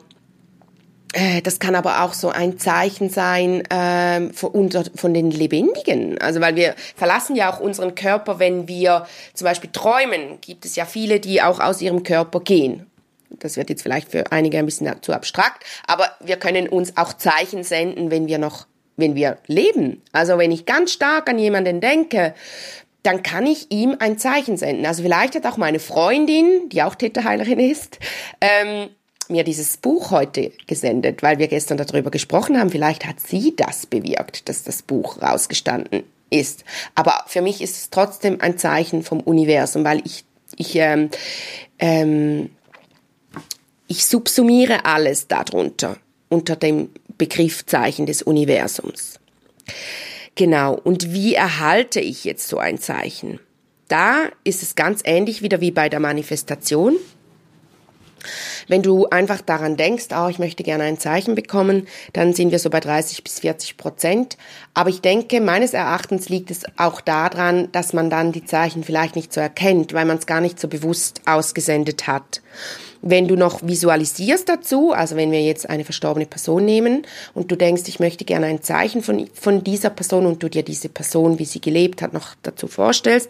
Äh, 1.14 1.42
das 1.42 1.60
kann 1.60 1.76
aber 1.76 2.04
auch 2.04 2.14
so 2.14 2.30
ein 2.30 2.58
Zeichen 2.58 3.10
sein 3.10 3.64
äh, 3.70 4.34
von, 4.34 4.70
von 4.96 5.14
den 5.14 5.32
Lebendigen. 5.32 6.20
Also 6.20 6.42
weil 6.42 6.56
wir 6.56 6.76
verlassen 6.96 7.36
ja 7.36 7.52
auch 7.52 7.60
unseren 7.60 7.96
Körper, 7.96 8.40
wenn 8.40 8.68
wir 8.68 9.06
zum 9.34 9.46
Beispiel 9.46 9.70
träumen. 9.72 10.40
Gibt 10.42 10.66
es 10.66 10.76
ja 10.76 10.86
viele, 10.86 11.20
die 11.20 11.42
auch 11.42 11.60
aus 11.60 11.82
ihrem 11.82 12.04
Körper 12.04 12.42
gehen. 12.42 12.86
Das 13.30 13.58
wird 13.58 13.70
jetzt 13.70 13.82
vielleicht 13.82 14.12
für 14.12 14.32
einige 14.32 14.58
ein 14.58 14.66
bisschen 14.66 14.90
zu 15.02 15.14
abstrakt, 15.14 15.64
aber 15.88 16.10
wir 16.24 16.38
können 16.38 16.70
uns 16.70 16.98
auch 16.98 17.14
Zeichen 17.14 17.64
senden, 17.64 18.12
wenn 18.12 18.28
wir 18.28 18.38
noch, 18.38 18.68
wenn 18.98 19.16
wir 19.16 19.38
leben. 19.48 20.02
Also 20.12 20.38
wenn 20.38 20.52
ich 20.52 20.66
ganz 20.66 20.92
stark 20.92 21.30
an 21.30 21.40
jemanden 21.40 21.82
denke, 21.82 22.34
dann 23.04 23.22
kann 23.22 23.46
ich 23.46 23.72
ihm 23.72 23.96
ein 24.00 24.18
Zeichen 24.18 24.58
senden. 24.58 24.86
Also 24.86 25.04
vielleicht 25.04 25.36
hat 25.36 25.46
auch 25.46 25.58
meine 25.58 25.80
Freundin, 25.80 26.70
die 26.70 26.82
auch 26.82 26.96
Täterheilerin 26.96 27.60
ist, 27.60 28.00
ähm, 28.42 28.90
mir 29.30 29.44
dieses 29.44 29.78
Buch 29.78 30.12
heute 30.12 30.52
gesendet, 30.68 31.24
weil 31.24 31.40
wir 31.40 31.48
gestern 31.48 31.78
darüber 31.78 32.12
gesprochen 32.12 32.60
haben. 32.60 32.70
Vielleicht 32.70 33.06
hat 33.06 33.20
sie 33.20 33.56
das 33.56 33.86
bewirkt, 33.86 34.50
dass 34.50 34.64
das 34.64 34.82
Buch 34.82 35.22
rausgestanden 35.22 36.04
ist. 36.30 36.64
Aber 36.96 37.24
für 37.28 37.42
mich 37.42 37.62
ist 37.62 37.78
es 37.78 37.90
trotzdem 37.90 38.42
ein 38.42 38.58
Zeichen 38.58 39.04
vom 39.04 39.20
Universum, 39.20 39.84
weil 39.84 40.02
ich, 40.06 40.26
ich 40.58 40.76
ähm, 40.76 41.10
ähm, 41.80 42.50
ich 43.88 44.06
subsumiere 44.06 44.86
alles 44.86 45.28
darunter, 45.28 45.98
unter 46.30 46.56
dem 46.56 46.90
Begriffzeichen 47.18 48.06
des 48.06 48.22
Universums. 48.22 49.20
Genau, 50.36 50.74
und 50.74 51.14
wie 51.14 51.34
erhalte 51.34 52.02
ich 52.02 52.26
jetzt 52.26 52.48
so 52.48 52.58
ein 52.58 52.78
Zeichen? 52.78 53.40
Da 53.88 54.26
ist 54.44 54.64
es 54.64 54.76
ganz 54.76 55.02
ähnlich 55.06 55.42
wieder 55.42 55.62
wie 55.62 55.72
bei 55.72 55.90
der 55.90 56.00
Manifestation. 56.00 56.98
Wenn 58.68 58.82
du 58.82 59.08
einfach 59.08 59.42
daran 59.42 59.78
denkst, 59.78 60.08
oh, 60.16 60.28
ich 60.28 60.40
möchte 60.40 60.64
gerne 60.64 60.84
ein 60.86 61.00
Zeichen 61.00 61.36
bekommen, 61.36 61.88
dann 62.14 62.34
sind 62.34 62.52
wir 62.52 62.58
so 62.58 62.72
bei 62.72 62.80
30 62.80 63.24
bis 63.24 63.40
40 63.40 63.78
Prozent. 63.78 64.38
Aber 64.74 64.90
ich 64.90 65.02
denke, 65.02 65.40
meines 65.40 65.74
Erachtens 65.74 66.30
liegt 66.30 66.50
es 66.50 66.64
auch 66.76 67.02
daran, 67.02 67.72
dass 67.72 67.94
man 67.94 68.10
dann 68.10 68.32
die 68.32 68.44
Zeichen 68.44 68.84
vielleicht 68.84 69.16
nicht 69.16 69.32
so 69.32 69.40
erkennt, 69.40 69.94
weil 69.94 70.06
man 70.06 70.18
es 70.18 70.26
gar 70.26 70.42
nicht 70.42 70.60
so 70.60 70.68
bewusst 70.68 71.22
ausgesendet 71.26 72.08
hat. 72.08 72.42
Wenn 73.02 73.28
du 73.28 73.36
noch 73.36 73.62
visualisierst 73.66 74.50
dazu, 74.50 74.92
also 74.92 75.16
wenn 75.16 75.32
wir 75.32 75.42
jetzt 75.42 75.70
eine 75.70 75.84
verstorbene 75.84 76.26
Person 76.26 76.66
nehmen 76.66 77.06
und 77.34 77.52
du 77.52 77.56
denkst, 77.56 77.84
ich 77.88 78.00
möchte 78.00 78.26
gerne 78.26 78.48
ein 78.48 78.64
Zeichen 78.64 79.04
von, 79.04 79.28
von 79.34 79.64
dieser 79.64 79.90
Person 79.90 80.26
und 80.26 80.42
du 80.42 80.50
dir 80.50 80.64
diese 80.64 80.90
Person, 80.90 81.40
wie 81.40 81.46
sie 81.46 81.62
gelebt 81.62 82.02
hat, 82.02 82.14
noch 82.14 82.36
dazu 82.44 82.68
vorstellst, 82.68 83.30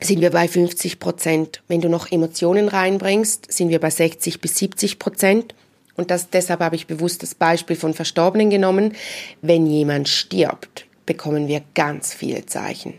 sind 0.00 0.20
wir 0.20 0.30
bei 0.30 0.46
50 0.46 1.00
Prozent. 1.00 1.62
Wenn 1.68 1.80
du 1.80 1.88
noch 1.88 2.10
Emotionen 2.12 2.68
reinbringst, 2.68 3.52
sind 3.52 3.68
wir 3.70 3.80
bei 3.80 3.90
60 3.90 4.40
bis 4.40 4.56
70 4.56 4.98
Prozent. 4.98 5.54
Und 5.96 6.12
das, 6.12 6.30
deshalb 6.30 6.60
habe 6.60 6.76
ich 6.76 6.86
bewusst 6.86 7.24
das 7.24 7.34
Beispiel 7.34 7.74
von 7.74 7.94
Verstorbenen 7.94 8.50
genommen. 8.50 8.94
Wenn 9.42 9.66
jemand 9.66 10.08
stirbt, 10.08 10.86
bekommen 11.06 11.48
wir 11.48 11.62
ganz 11.74 12.14
viele 12.14 12.46
Zeichen 12.46 12.94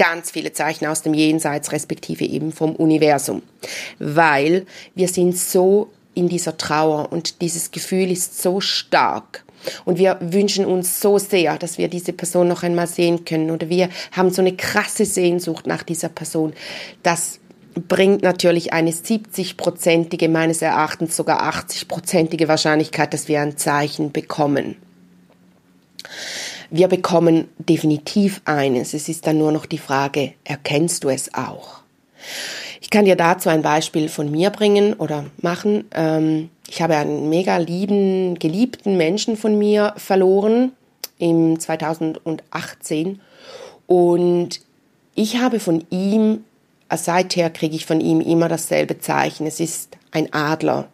ganz 0.00 0.30
viele 0.30 0.54
Zeichen 0.54 0.86
aus 0.86 1.02
dem 1.02 1.12
Jenseits, 1.12 1.72
respektive 1.72 2.24
eben 2.24 2.52
vom 2.52 2.74
Universum. 2.74 3.42
Weil 3.98 4.64
wir 4.94 5.08
sind 5.08 5.36
so 5.36 5.90
in 6.14 6.26
dieser 6.26 6.56
Trauer 6.56 7.12
und 7.12 7.42
dieses 7.42 7.70
Gefühl 7.70 8.10
ist 8.10 8.40
so 8.40 8.62
stark. 8.62 9.44
Und 9.84 9.98
wir 9.98 10.16
wünschen 10.20 10.64
uns 10.64 11.02
so 11.02 11.18
sehr, 11.18 11.58
dass 11.58 11.76
wir 11.76 11.88
diese 11.88 12.14
Person 12.14 12.48
noch 12.48 12.62
einmal 12.62 12.86
sehen 12.86 13.26
können. 13.26 13.50
Oder 13.50 13.68
wir 13.68 13.90
haben 14.12 14.30
so 14.30 14.40
eine 14.40 14.56
krasse 14.56 15.04
Sehnsucht 15.04 15.66
nach 15.66 15.82
dieser 15.82 16.08
Person. 16.08 16.54
Das 17.02 17.38
bringt 17.74 18.22
natürlich 18.22 18.72
eine 18.72 18.92
70-prozentige, 18.92 20.30
meines 20.30 20.62
Erachtens 20.62 21.14
sogar 21.14 21.42
80-prozentige 21.42 22.48
Wahrscheinlichkeit, 22.48 23.12
dass 23.12 23.28
wir 23.28 23.42
ein 23.42 23.58
Zeichen 23.58 24.12
bekommen. 24.12 24.76
Wir 26.70 26.88
bekommen 26.88 27.48
definitiv 27.58 28.40
eines. 28.44 28.94
Es 28.94 29.08
ist 29.08 29.26
dann 29.26 29.38
nur 29.38 29.50
noch 29.50 29.66
die 29.66 29.78
Frage, 29.78 30.34
erkennst 30.44 31.04
du 31.04 31.08
es 31.08 31.34
auch? 31.34 31.80
Ich 32.80 32.90
kann 32.90 33.04
dir 33.04 33.16
dazu 33.16 33.48
ein 33.48 33.62
Beispiel 33.62 34.08
von 34.08 34.30
mir 34.30 34.50
bringen 34.50 34.94
oder 34.94 35.26
machen. 35.40 35.84
Ähm, 35.94 36.50
ich 36.68 36.80
habe 36.80 36.96
einen 36.96 37.28
mega 37.28 37.56
lieben, 37.56 38.38
geliebten 38.38 38.96
Menschen 38.96 39.36
von 39.36 39.58
mir 39.58 39.94
verloren 39.96 40.72
im 41.18 41.58
2018 41.58 43.20
und 43.86 44.60
ich 45.16 45.38
habe 45.38 45.58
von 45.58 45.84
ihm, 45.90 46.44
seither 46.94 47.50
kriege 47.50 47.74
ich 47.74 47.86
von 47.86 48.00
ihm 48.00 48.20
immer 48.20 48.48
dasselbe 48.48 48.98
Zeichen. 49.00 49.46
Es 49.46 49.58
ist 49.58 49.96
ein 50.12 50.32
Adler. 50.32 50.88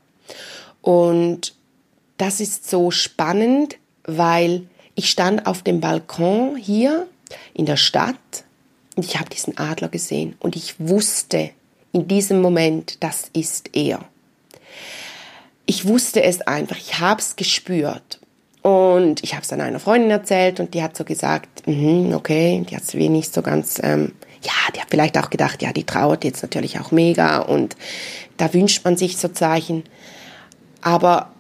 Und 0.80 1.54
das 2.16 2.40
ist 2.40 2.68
so 2.70 2.90
spannend, 2.90 3.76
weil 4.04 4.62
ich 4.96 5.10
stand 5.10 5.46
auf 5.46 5.62
dem 5.62 5.80
Balkon 5.80 6.56
hier 6.56 7.06
in 7.54 7.66
der 7.66 7.76
Stadt 7.76 8.16
und 8.96 9.04
ich 9.04 9.18
habe 9.18 9.28
diesen 9.28 9.56
Adler 9.58 9.88
gesehen 9.88 10.34
und 10.40 10.56
ich 10.56 10.74
wusste 10.80 11.50
in 11.92 12.08
diesem 12.08 12.40
Moment, 12.40 13.02
das 13.04 13.30
ist 13.32 13.70
er. 13.76 14.00
Ich 15.66 15.86
wusste 15.86 16.22
es 16.22 16.40
einfach, 16.40 16.76
ich 16.76 16.98
habe 16.98 17.20
es 17.20 17.36
gespürt. 17.36 18.20
Und 18.62 19.22
ich 19.22 19.34
habe 19.34 19.42
es 19.42 19.48
dann 19.48 19.60
einer 19.60 19.78
Freundin 19.78 20.10
erzählt 20.10 20.58
und 20.58 20.74
die 20.74 20.82
hat 20.82 20.96
so 20.96 21.04
gesagt, 21.04 21.66
mm, 21.66 22.12
okay, 22.14 22.64
die 22.68 22.74
hat 22.74 22.82
es 22.82 22.96
wenig 22.96 23.28
so 23.28 23.40
ganz, 23.40 23.78
ähm, 23.80 24.12
ja, 24.42 24.52
die 24.74 24.80
hat 24.80 24.88
vielleicht 24.90 25.16
auch 25.18 25.30
gedacht, 25.30 25.62
ja, 25.62 25.72
die 25.72 25.84
trauert 25.84 26.24
jetzt 26.24 26.42
natürlich 26.42 26.80
auch 26.80 26.90
mega 26.90 27.38
und 27.38 27.76
da 28.38 28.52
wünscht 28.52 28.84
man 28.84 28.96
sich 28.96 29.18
so 29.18 29.28
Zeichen. 29.28 29.84
Aber 30.80 31.32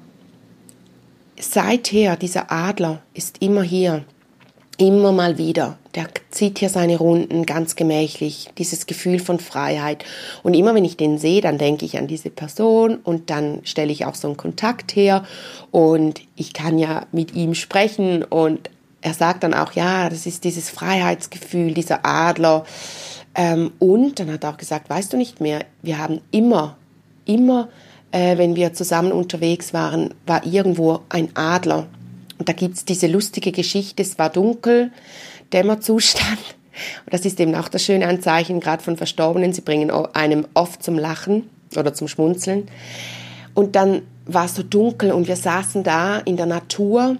seither, 1.40 2.16
dieser 2.16 2.50
Adler 2.50 3.02
ist 3.14 3.42
immer 3.42 3.62
hier, 3.62 4.04
immer 4.78 5.12
mal 5.12 5.38
wieder. 5.38 5.78
Der 5.94 6.08
zieht 6.30 6.58
hier 6.58 6.68
seine 6.68 6.98
Runden 6.98 7.46
ganz 7.46 7.76
gemächlich, 7.76 8.48
dieses 8.58 8.86
Gefühl 8.86 9.18
von 9.18 9.38
Freiheit. 9.38 10.04
Und 10.42 10.54
immer 10.54 10.74
wenn 10.74 10.84
ich 10.84 10.96
den 10.96 11.18
sehe, 11.18 11.40
dann 11.40 11.58
denke 11.58 11.84
ich 11.84 11.96
an 11.98 12.06
diese 12.06 12.30
Person 12.30 12.96
und 12.96 13.30
dann 13.30 13.60
stelle 13.64 13.92
ich 13.92 14.04
auch 14.04 14.14
so 14.14 14.28
einen 14.28 14.36
Kontakt 14.36 14.94
her 14.94 15.24
und 15.70 16.20
ich 16.36 16.52
kann 16.52 16.78
ja 16.78 17.06
mit 17.12 17.34
ihm 17.34 17.54
sprechen 17.54 18.22
und 18.22 18.70
er 19.00 19.14
sagt 19.14 19.44
dann 19.44 19.54
auch, 19.54 19.72
ja, 19.72 20.10
das 20.10 20.26
ist 20.26 20.44
dieses 20.44 20.68
Freiheitsgefühl, 20.68 21.74
dieser 21.74 22.04
Adler. 22.04 22.64
Ähm, 23.34 23.72
und 23.78 24.18
dann 24.18 24.32
hat 24.32 24.44
er 24.44 24.50
auch 24.50 24.56
gesagt, 24.56 24.90
weißt 24.90 25.12
du 25.12 25.16
nicht 25.16 25.40
mehr, 25.40 25.60
wir 25.82 25.98
haben 25.98 26.20
immer, 26.32 26.76
immer 27.24 27.68
äh, 28.16 28.38
wenn 28.38 28.56
wir 28.56 28.72
zusammen 28.72 29.12
unterwegs 29.12 29.74
waren, 29.74 30.14
war 30.24 30.46
irgendwo 30.46 31.00
ein 31.10 31.28
Adler. 31.34 31.86
Und 32.38 32.48
da 32.48 32.54
gibt's 32.54 32.86
diese 32.86 33.08
lustige 33.08 33.52
Geschichte, 33.52 34.02
es 34.02 34.18
war 34.18 34.30
dunkel, 34.30 34.90
Dämmerzustand. 35.52 36.38
Und 37.04 37.12
das 37.12 37.26
ist 37.26 37.38
eben 37.40 37.54
auch 37.54 37.68
das 37.68 37.84
schöne 37.84 38.08
Anzeichen, 38.08 38.60
gerade 38.60 38.82
von 38.82 38.96
Verstorbenen, 38.96 39.52
sie 39.52 39.60
bringen 39.60 39.90
einem 39.90 40.46
oft 40.54 40.82
zum 40.82 40.98
Lachen 40.98 41.50
oder 41.76 41.92
zum 41.92 42.08
Schmunzeln. 42.08 42.68
Und 43.52 43.76
dann 43.76 44.02
war 44.24 44.46
es 44.46 44.54
so 44.54 44.62
dunkel 44.62 45.12
und 45.12 45.28
wir 45.28 45.36
saßen 45.36 45.82
da 45.82 46.18
in 46.18 46.38
der 46.38 46.46
Natur, 46.46 47.16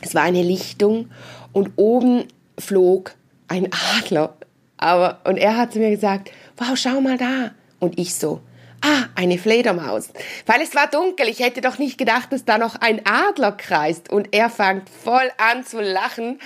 es 0.00 0.14
war 0.14 0.22
eine 0.22 0.42
Lichtung 0.42 1.08
und 1.52 1.72
oben 1.76 2.24
flog 2.56 3.14
ein 3.48 3.68
Adler. 3.98 4.36
Aber, 4.76 5.18
und 5.24 5.38
er 5.38 5.56
hat 5.56 5.72
zu 5.72 5.80
mir 5.80 5.90
gesagt, 5.90 6.30
wow, 6.56 6.76
schau 6.76 7.00
mal 7.00 7.18
da. 7.18 7.50
Und 7.80 7.98
ich 7.98 8.14
so, 8.14 8.40
ah, 8.84 9.08
eine 9.14 9.38
Fledermaus. 9.38 10.10
Weil 10.46 10.60
es 10.60 10.74
war 10.74 10.86
dunkel, 10.86 11.28
ich 11.28 11.40
hätte 11.40 11.60
doch 11.60 11.78
nicht 11.78 11.98
gedacht, 11.98 12.32
dass 12.32 12.44
da 12.44 12.58
noch 12.58 12.76
ein 12.76 13.04
Adler 13.06 13.52
kreist. 13.52 14.10
Und 14.10 14.28
er 14.32 14.50
fängt 14.50 14.88
voll 14.88 15.30
an 15.38 15.64
zu 15.64 15.80
lachen 15.80 16.38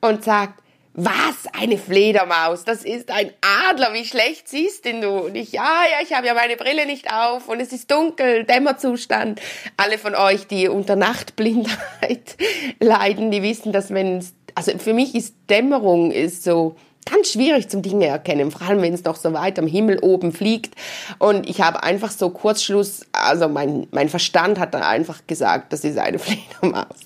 und 0.00 0.24
sagt, 0.24 0.60
was, 0.92 1.46
eine 1.52 1.78
Fledermaus? 1.78 2.64
Das 2.64 2.84
ist 2.84 3.10
ein 3.10 3.32
Adler, 3.68 3.94
wie 3.94 4.04
schlecht 4.04 4.48
siehst 4.48 4.84
denn 4.84 5.00
du? 5.00 5.10
Und 5.10 5.36
ich, 5.36 5.52
ja, 5.52 5.84
ja, 5.90 6.02
ich 6.02 6.12
habe 6.12 6.26
ja 6.26 6.34
meine 6.34 6.56
Brille 6.56 6.84
nicht 6.84 7.12
auf 7.12 7.48
und 7.48 7.60
es 7.60 7.72
ist 7.72 7.90
dunkel, 7.90 8.44
Dämmerzustand. 8.44 9.40
Alle 9.76 9.98
von 9.98 10.14
euch, 10.14 10.46
die 10.46 10.68
unter 10.68 10.96
Nachtblindheit 10.96 12.36
leiden, 12.80 13.30
die 13.30 13.42
wissen, 13.42 13.72
dass 13.72 13.94
wenn, 13.94 14.24
also 14.54 14.76
für 14.78 14.92
mich 14.92 15.14
ist 15.14 15.36
Dämmerung 15.48 16.10
ist 16.10 16.42
so, 16.42 16.76
ganz 17.06 17.32
schwierig 17.32 17.68
zum 17.68 17.82
Dinge 17.82 18.06
erkennen, 18.06 18.50
vor 18.50 18.62
allem 18.62 18.82
wenn 18.82 18.94
es 18.94 19.04
noch 19.04 19.16
so 19.16 19.32
weit 19.32 19.58
am 19.58 19.66
Himmel 19.66 19.98
oben 20.00 20.32
fliegt. 20.32 20.74
Und 21.18 21.48
ich 21.48 21.60
habe 21.60 21.82
einfach 21.82 22.10
so 22.10 22.30
Kurzschluss, 22.30 23.06
also 23.12 23.48
mein, 23.48 23.86
mein 23.90 24.08
Verstand 24.08 24.58
hat 24.58 24.74
dann 24.74 24.82
einfach 24.82 25.20
gesagt, 25.26 25.72
das 25.72 25.84
ist 25.84 25.98
eine 25.98 26.18
Fledermaus. 26.20 26.98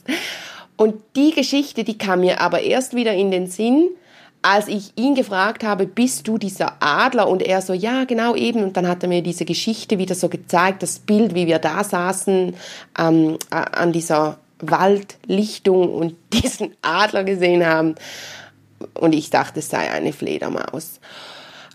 Und 0.76 0.96
die 1.14 1.30
Geschichte, 1.30 1.84
die 1.84 1.98
kam 1.98 2.20
mir 2.20 2.40
aber 2.40 2.60
erst 2.60 2.94
wieder 2.94 3.14
in 3.14 3.30
den 3.30 3.46
Sinn, 3.46 3.88
als 4.42 4.68
ich 4.68 4.92
ihn 4.96 5.14
gefragt 5.14 5.64
habe, 5.64 5.86
bist 5.86 6.28
du 6.28 6.36
dieser 6.36 6.76
Adler? 6.80 7.28
Und 7.28 7.42
er 7.42 7.62
so, 7.62 7.72
ja, 7.72 8.04
genau 8.04 8.34
eben. 8.34 8.62
Und 8.62 8.76
dann 8.76 8.86
hat 8.86 9.02
er 9.02 9.08
mir 9.08 9.22
diese 9.22 9.46
Geschichte 9.46 9.96
wieder 9.98 10.14
so 10.14 10.28
gezeigt, 10.28 10.82
das 10.82 10.98
Bild, 10.98 11.34
wie 11.34 11.46
wir 11.46 11.58
da 11.58 11.82
saßen 11.82 12.54
ähm, 12.98 13.38
an 13.50 13.92
dieser 13.92 14.38
Waldlichtung 14.58 15.94
und 15.94 16.16
diesen 16.32 16.74
Adler 16.82 17.24
gesehen 17.24 17.64
haben 17.64 17.94
und 18.94 19.14
ich 19.14 19.30
dachte, 19.30 19.60
es 19.60 19.68
sei 19.68 19.90
eine 19.90 20.12
Fledermaus. 20.12 21.00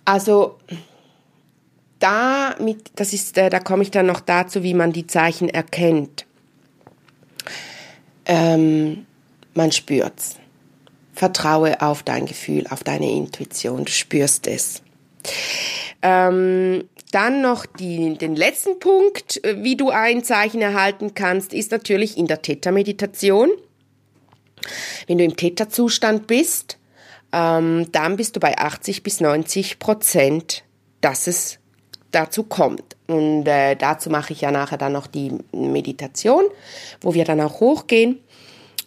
Also 0.05 0.57
da 1.99 2.55
mit, 2.59 2.91
das 2.95 3.13
ist, 3.13 3.37
äh, 3.37 3.49
da 3.49 3.59
komme 3.59 3.83
ich 3.83 3.91
dann 3.91 4.05
noch 4.05 4.21
dazu, 4.21 4.63
wie 4.63 4.73
man 4.73 4.91
die 4.91 5.07
Zeichen 5.07 5.49
erkennt. 5.49 6.25
Ähm, 8.25 9.05
man 9.53 9.71
spürt's. 9.71 10.37
Vertraue 11.13 11.81
auf 11.81 12.03
dein 12.03 12.25
Gefühl, 12.25 12.65
auf 12.69 12.83
deine 12.83 13.11
Intuition. 13.11 13.83
Du 13.83 13.91
spürst 13.91 14.47
es. 14.47 14.81
Ähm, 16.01 16.87
dann 17.11 17.41
noch 17.41 17.65
die, 17.65 18.17
den 18.17 18.35
letzten 18.35 18.79
Punkt, 18.79 19.43
äh, 19.43 19.61
wie 19.63 19.75
du 19.75 19.89
ein 19.89 20.23
Zeichen 20.23 20.61
erhalten 20.61 21.13
kannst, 21.13 21.53
ist 21.53 21.71
natürlich 21.71 22.17
in 22.17 22.27
der 22.27 22.41
Theta-Meditation. 22.41 23.49
Wenn 25.07 25.17
du 25.17 25.23
im 25.23 25.35
Theta-Zustand 25.35 26.27
bist, 26.27 26.78
ähm, 27.31 27.91
dann 27.91 28.17
bist 28.17 28.35
du 28.35 28.39
bei 28.39 28.57
80 28.57 29.03
bis 29.03 29.21
90 29.21 29.79
Prozent, 29.79 30.63
dass 31.01 31.27
es 31.27 31.59
dazu 32.11 32.43
kommt. 32.43 32.95
Und 33.07 33.45
äh, 33.47 33.75
dazu 33.75 34.09
mache 34.09 34.33
ich 34.33 34.41
ja 34.41 34.51
nachher 34.51 34.77
dann 34.77 34.93
noch 34.93 35.07
die 35.07 35.33
Meditation, 35.51 36.45
wo 37.01 37.13
wir 37.13 37.25
dann 37.25 37.41
auch 37.41 37.59
hochgehen 37.59 38.19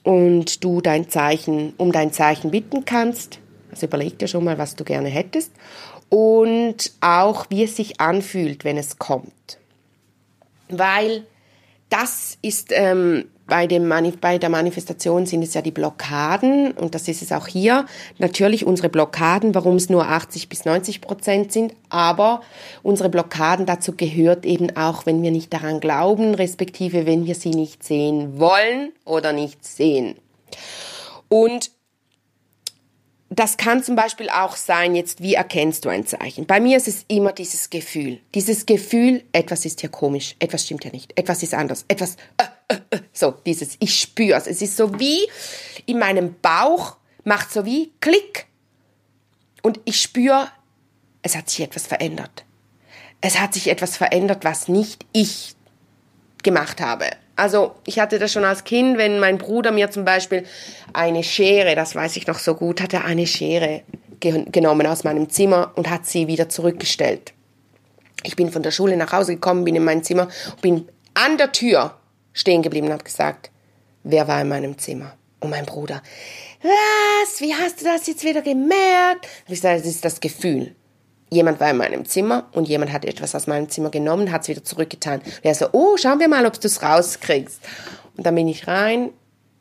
und 0.02 0.64
du 0.64 0.81
dein 0.81 1.09
Zeichen, 1.09 1.74
um 1.76 1.92
dein 1.92 2.12
Zeichen 2.12 2.50
bitten 2.50 2.85
kannst. 2.85 3.38
Also 3.70 3.87
überleg 3.87 4.18
dir 4.18 4.28
schon 4.28 4.44
mal, 4.44 4.59
was 4.59 4.76
du 4.76 4.85
gerne 4.85 5.09
hättest. 5.09 5.52
Und 6.09 6.92
auch, 7.00 7.46
wie 7.48 7.64
es 7.64 7.76
sich 7.76 8.00
anfühlt, 8.00 8.64
wenn 8.64 8.76
es 8.76 8.98
kommt. 8.98 9.59
Weil 10.68 11.24
das 11.92 12.38
ist 12.40 12.70
ähm, 12.72 13.26
bei, 13.46 13.66
dem 13.66 13.87
Manif 13.87 14.18
bei 14.18 14.38
der 14.38 14.48
Manifestation 14.48 15.26
sind 15.26 15.42
es 15.42 15.52
ja 15.52 15.61
die 15.61 15.72
Blockaden 15.72 16.72
und 16.72 16.94
das 16.94 17.07
ist 17.07 17.20
es 17.20 17.33
auch 17.33 17.46
hier. 17.46 17.85
Natürlich 18.16 18.64
unsere 18.64 18.88
Blockaden, 18.88 19.55
warum 19.55 19.76
es 19.76 19.90
nur 19.90 20.09
80 20.09 20.48
bis 20.48 20.64
90 20.64 21.02
Prozent 21.02 21.52
sind, 21.52 21.74
aber 21.90 22.40
unsere 22.83 23.11
Blockaden 23.11 23.66
dazu 23.66 23.92
gehört 23.94 24.46
eben 24.46 24.74
auch, 24.74 25.05
wenn 25.05 25.22
wir 25.22 25.31
nicht 25.31 25.52
daran 25.52 25.81
glauben, 25.81 26.35
respektive 26.35 27.05
wenn 27.05 27.26
wir 27.26 27.35
sie 27.35 27.50
nicht 27.50 27.85
sehen 27.85 28.38
wollen 28.40 28.92
oder 29.05 29.35
nicht 29.35 29.62
sehen. 29.62 30.14
Und 31.28 31.71
das 33.34 33.56
kann 33.56 33.82
zum 33.82 33.96
Beispiel 33.96 34.28
auch 34.28 34.56
sein, 34.56 34.94
jetzt, 34.94 35.22
wie 35.22 35.34
erkennst 35.34 35.84
du 35.84 35.88
ein 35.88 36.06
Zeichen? 36.06 36.46
Bei 36.46 36.60
mir 36.60 36.76
ist 36.76 36.86
es 36.86 37.06
immer 37.08 37.32
dieses 37.32 37.70
Gefühl. 37.70 38.20
Dieses 38.34 38.66
Gefühl, 38.66 39.24
etwas 39.32 39.64
ist 39.64 39.80
hier 39.80 39.88
komisch, 39.88 40.36
etwas 40.38 40.64
stimmt 40.64 40.82
hier 40.82 40.92
nicht, 40.92 41.18
etwas 41.18 41.42
ist 41.42 41.54
anders, 41.54 41.86
etwas, 41.88 42.16
äh, 42.36 42.74
äh, 42.74 42.96
äh, 42.96 43.00
so, 43.12 43.30
dieses, 43.46 43.76
ich 43.78 43.98
spüre 43.98 44.36
es. 44.36 44.46
Es 44.46 44.60
ist 44.60 44.76
so 44.76 44.98
wie 45.00 45.26
in 45.86 45.98
meinem 45.98 46.34
Bauch, 46.42 46.96
macht 47.24 47.50
so 47.50 47.64
wie 47.64 47.90
Klick. 48.00 48.46
Und 49.62 49.80
ich 49.86 50.02
spüre, 50.02 50.48
es 51.22 51.34
hat 51.34 51.48
sich 51.48 51.60
etwas 51.60 51.86
verändert. 51.86 52.44
Es 53.22 53.40
hat 53.40 53.54
sich 53.54 53.68
etwas 53.68 53.96
verändert, 53.96 54.44
was 54.44 54.68
nicht 54.68 55.06
ich 55.12 55.54
gemacht 56.42 56.82
habe. 56.82 57.06
Also 57.42 57.74
ich 57.87 57.98
hatte 57.98 58.20
das 58.20 58.31
schon 58.31 58.44
als 58.44 58.62
Kind, 58.62 58.98
wenn 58.98 59.18
mein 59.18 59.37
Bruder 59.37 59.72
mir 59.72 59.90
zum 59.90 60.05
Beispiel 60.05 60.44
eine 60.92 61.24
Schere, 61.24 61.74
das 61.74 61.96
weiß 61.96 62.14
ich 62.14 62.28
noch 62.28 62.38
so 62.38 62.55
gut, 62.55 62.81
hat 62.81 62.92
er 62.92 63.05
eine 63.05 63.26
Schere 63.26 63.83
ge 64.20 64.44
genommen 64.52 64.87
aus 64.87 65.02
meinem 65.02 65.28
Zimmer 65.28 65.72
und 65.74 65.90
hat 65.90 66.07
sie 66.07 66.28
wieder 66.28 66.48
zurückgestellt. 66.48 67.33
Ich 68.22 68.37
bin 68.37 68.52
von 68.52 68.62
der 68.62 68.70
Schule 68.70 68.96
nach 68.96 69.12
Hause 69.12 69.35
gekommen, 69.35 69.64
bin 69.64 69.74
in 69.74 69.83
mein 69.83 70.05
Zimmer, 70.05 70.28
bin 70.61 70.87
an 71.14 71.37
der 71.37 71.50
Tür 71.50 71.96
stehen 72.33 72.62
geblieben 72.62 72.87
und 72.87 72.92
habe 72.92 73.02
gesagt, 73.02 73.50
wer 74.05 74.28
war 74.28 74.40
in 74.40 74.48
meinem 74.48 74.78
Zimmer? 74.78 75.12
Und 75.40 75.50
mein 75.50 75.66
Bruder, 75.66 76.00
was? 76.62 77.40
Wie 77.40 77.52
hast 77.57 77.81
du 77.81 77.87
das 77.87 78.07
jetzt 78.07 78.22
wieder 78.22 78.42
gemerkt? 78.42 79.26
Ich 79.48 79.61
sage, 79.61 79.78
das 79.78 79.88
ist 79.88 80.05
das 80.05 80.20
Gefühl 80.20 80.76
jemand 81.32 81.60
war 81.60 81.70
in 81.70 81.78
meinem 81.78 82.04
Zimmer 82.04 82.48
und 82.52 82.68
jemand 82.68 82.92
hat 82.92 83.04
etwas 83.04 83.34
aus 83.34 83.46
meinem 83.46 83.68
Zimmer 83.68 83.90
genommen, 83.90 84.30
hat 84.30 84.42
es 84.42 84.48
wieder 84.48 84.62
zurückgetan. 84.62 85.20
Und 85.20 85.44
er 85.44 85.54
so, 85.54 85.66
oh, 85.72 85.96
schauen 85.96 86.20
wir 86.20 86.28
mal, 86.28 86.46
ob 86.46 86.60
du 86.60 86.66
es 86.66 86.82
rauskriegst. 86.82 87.60
Und 88.16 88.26
dann 88.26 88.34
bin 88.34 88.48
ich 88.48 88.68
rein 88.68 89.10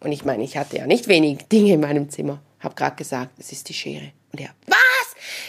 und 0.01 0.11
ich 0.11 0.25
meine, 0.25 0.43
ich 0.43 0.57
hatte 0.57 0.77
ja 0.77 0.85
nicht 0.85 1.07
wenig 1.07 1.39
Dinge 1.51 1.73
in 1.73 1.79
meinem 1.79 2.09
Zimmer. 2.09 2.41
Hab 2.59 2.75
gerade 2.75 2.95
gesagt, 2.95 3.31
es 3.39 3.51
ist 3.51 3.69
die 3.69 3.73
Schere. 3.73 4.11
Und 4.31 4.41
er, 4.41 4.49
was? 4.67 4.77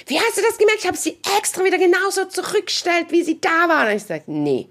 Wie 0.07 0.19
hast 0.19 0.37
du 0.37 0.43
das 0.43 0.59
gemerkt? 0.59 0.81
Ich 0.81 0.87
habe 0.87 0.97
sie 0.97 1.19
extra 1.39 1.65
wieder 1.65 1.79
genauso 1.79 2.25
zurückgestellt, 2.27 3.07
wie 3.11 3.23
sie 3.23 3.41
da 3.41 3.69
war. 3.69 3.89
Und 3.89 3.97
ich 3.97 4.05
sage, 4.05 4.25
nee, 4.27 4.69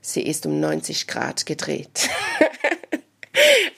sie 0.00 0.22
ist 0.22 0.44
um 0.46 0.60
90 0.60 1.06
Grad 1.06 1.46
gedreht. 1.46 2.08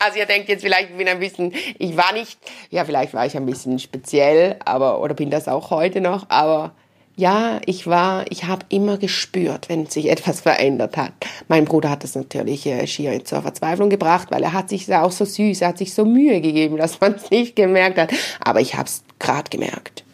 Also 0.01 0.19
ihr 0.19 0.27
denkt 0.27 0.49
jetzt 0.49 0.63
vielleicht, 0.63 0.91
ich 0.91 0.97
bin 0.97 1.07
ein 1.07 1.21
bisschen, 1.21 1.55
ich 1.79 1.97
war 1.97 2.13
nicht, 2.13 2.39
ja 2.71 2.85
vielleicht 2.85 3.15
war 3.15 3.25
ich 3.25 3.37
ein 3.37 3.47
bisschen 3.47 3.79
speziell, 3.79 4.57
aber 4.65 5.01
oder 5.01 5.15
bin 5.15 5.31
das 5.31 5.47
auch 5.47 5.71
heute 5.71 6.01
noch, 6.01 6.29
aber 6.29 6.75
ja, 7.17 7.61
ich 7.67 7.87
war, 7.87 8.25
ich 8.31 8.45
habe 8.45 8.67
immer 8.71 8.99
gespürt, 8.99 9.69
wenn 9.69 9.87
sich 9.87 10.11
etwas 10.11 10.41
verändert 10.41 10.97
hat. 10.97 11.13
Mein 11.47 11.65
Bruder 11.65 11.91
hat 11.91 12.03
das 12.03 12.17
natürlich 12.17 12.67
äh, 12.67 12.87
schier 12.87 13.25
zur 13.25 13.43
Verzweiflung 13.43 13.89
gebracht, 13.89 14.29
weil 14.31 14.43
er 14.43 14.53
hat 14.53 14.69
sich 14.69 14.93
auch 14.93 15.13
so 15.13 15.25
süß, 15.25 15.61
er 15.61 15.69
hat 15.69 15.79
sich 15.79 15.95
so 15.95 16.05
Mühe 16.05 16.41
gegeben, 16.41 16.77
dass 16.79 17.01
man 17.01 17.15
es 17.15 17.31
nicht 17.31 17.55
gemerkt 17.55 17.99
hat. 17.99 18.13
Aber 18.41 18.61
ich 18.61 18.75
habe 18.75 18.89
es 18.89 19.05
gerade 19.19 19.49
gemerkt. 19.49 20.05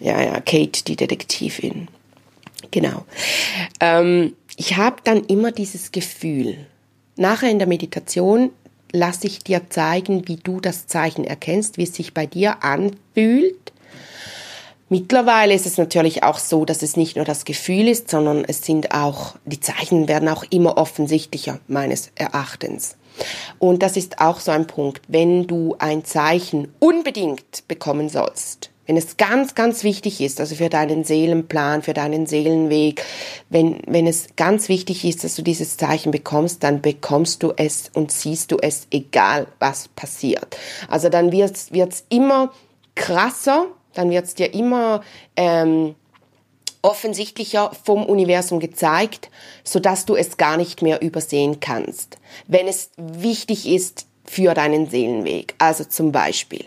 Ja, 0.00 0.20
ja, 0.22 0.40
Kate, 0.40 0.84
die 0.84 0.96
Detektivin. 0.96 1.88
Genau. 2.70 3.04
Ähm, 3.80 4.34
ich 4.56 4.76
habe 4.76 4.96
dann 5.04 5.24
immer 5.24 5.52
dieses 5.52 5.92
Gefühl. 5.92 6.66
Nachher 7.16 7.50
in 7.50 7.58
der 7.58 7.68
Meditation 7.68 8.50
lasse 8.90 9.26
ich 9.26 9.40
dir 9.40 9.68
zeigen, 9.68 10.26
wie 10.28 10.36
du 10.36 10.60
das 10.60 10.86
Zeichen 10.86 11.24
erkennst, 11.24 11.76
wie 11.76 11.84
es 11.84 11.94
sich 11.94 12.14
bei 12.14 12.26
dir 12.26 12.64
anfühlt 12.64 13.72
Mittlerweile 14.92 15.54
ist 15.54 15.64
es 15.64 15.78
natürlich 15.78 16.22
auch 16.22 16.38
so, 16.38 16.66
dass 16.66 16.82
es 16.82 16.98
nicht 16.98 17.16
nur 17.16 17.24
das 17.24 17.46
Gefühl 17.46 17.88
ist, 17.88 18.10
sondern 18.10 18.44
es 18.44 18.62
sind 18.62 18.92
auch, 18.92 19.36
die 19.46 19.58
Zeichen 19.58 20.06
werden 20.06 20.28
auch 20.28 20.44
immer 20.50 20.76
offensichtlicher, 20.76 21.60
meines 21.66 22.10
Erachtens. 22.14 22.98
Und 23.58 23.82
das 23.82 23.96
ist 23.96 24.20
auch 24.20 24.38
so 24.38 24.50
ein 24.50 24.66
Punkt, 24.66 25.00
wenn 25.08 25.46
du 25.46 25.76
ein 25.78 26.04
Zeichen 26.04 26.68
unbedingt 26.78 27.66
bekommen 27.68 28.10
sollst, 28.10 28.68
wenn 28.86 28.98
es 28.98 29.16
ganz, 29.16 29.54
ganz 29.54 29.82
wichtig 29.82 30.20
ist, 30.20 30.40
also 30.40 30.56
für 30.56 30.68
deinen 30.68 31.04
Seelenplan, 31.04 31.80
für 31.80 31.94
deinen 31.94 32.26
Seelenweg, 32.26 33.02
wenn, 33.48 33.80
wenn 33.86 34.06
es 34.06 34.36
ganz 34.36 34.68
wichtig 34.68 35.06
ist, 35.06 35.24
dass 35.24 35.36
du 35.36 35.40
dieses 35.40 35.78
Zeichen 35.78 36.10
bekommst, 36.10 36.62
dann 36.64 36.82
bekommst 36.82 37.42
du 37.42 37.54
es 37.56 37.90
und 37.94 38.12
siehst 38.12 38.52
du 38.52 38.58
es, 38.60 38.88
egal 38.90 39.46
was 39.58 39.88
passiert. 39.88 40.54
Also 40.86 41.08
dann 41.08 41.32
wird 41.32 41.56
es 41.56 42.04
immer 42.10 42.52
krasser, 42.94 43.68
dann 43.94 44.10
wird 44.10 44.24
es 44.24 44.34
dir 44.34 44.52
immer 44.54 45.02
ähm, 45.36 45.94
offensichtlicher 46.82 47.70
vom 47.84 48.04
Universum 48.04 48.60
gezeigt, 48.60 49.30
sodass 49.64 50.04
du 50.04 50.16
es 50.16 50.36
gar 50.36 50.56
nicht 50.56 50.82
mehr 50.82 51.00
übersehen 51.00 51.60
kannst, 51.60 52.18
wenn 52.48 52.66
es 52.66 52.90
wichtig 52.96 53.68
ist 53.68 54.06
für 54.24 54.54
deinen 54.54 54.90
Seelenweg. 54.90 55.54
Also 55.58 55.84
zum 55.84 56.12
Beispiel, 56.12 56.64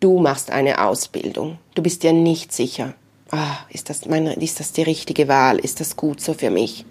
du 0.00 0.18
machst 0.18 0.50
eine 0.50 0.84
Ausbildung, 0.84 1.58
du 1.74 1.82
bist 1.82 2.02
dir 2.02 2.12
nicht 2.12 2.52
sicher, 2.52 2.94
ah, 3.30 3.58
ist, 3.70 3.88
das 3.88 4.06
meine, 4.06 4.34
ist 4.34 4.60
das 4.60 4.72
die 4.72 4.82
richtige 4.82 5.26
Wahl, 5.28 5.58
ist 5.58 5.80
das 5.80 5.96
gut 5.96 6.20
so 6.20 6.34
für 6.34 6.50
mich? 6.50 6.84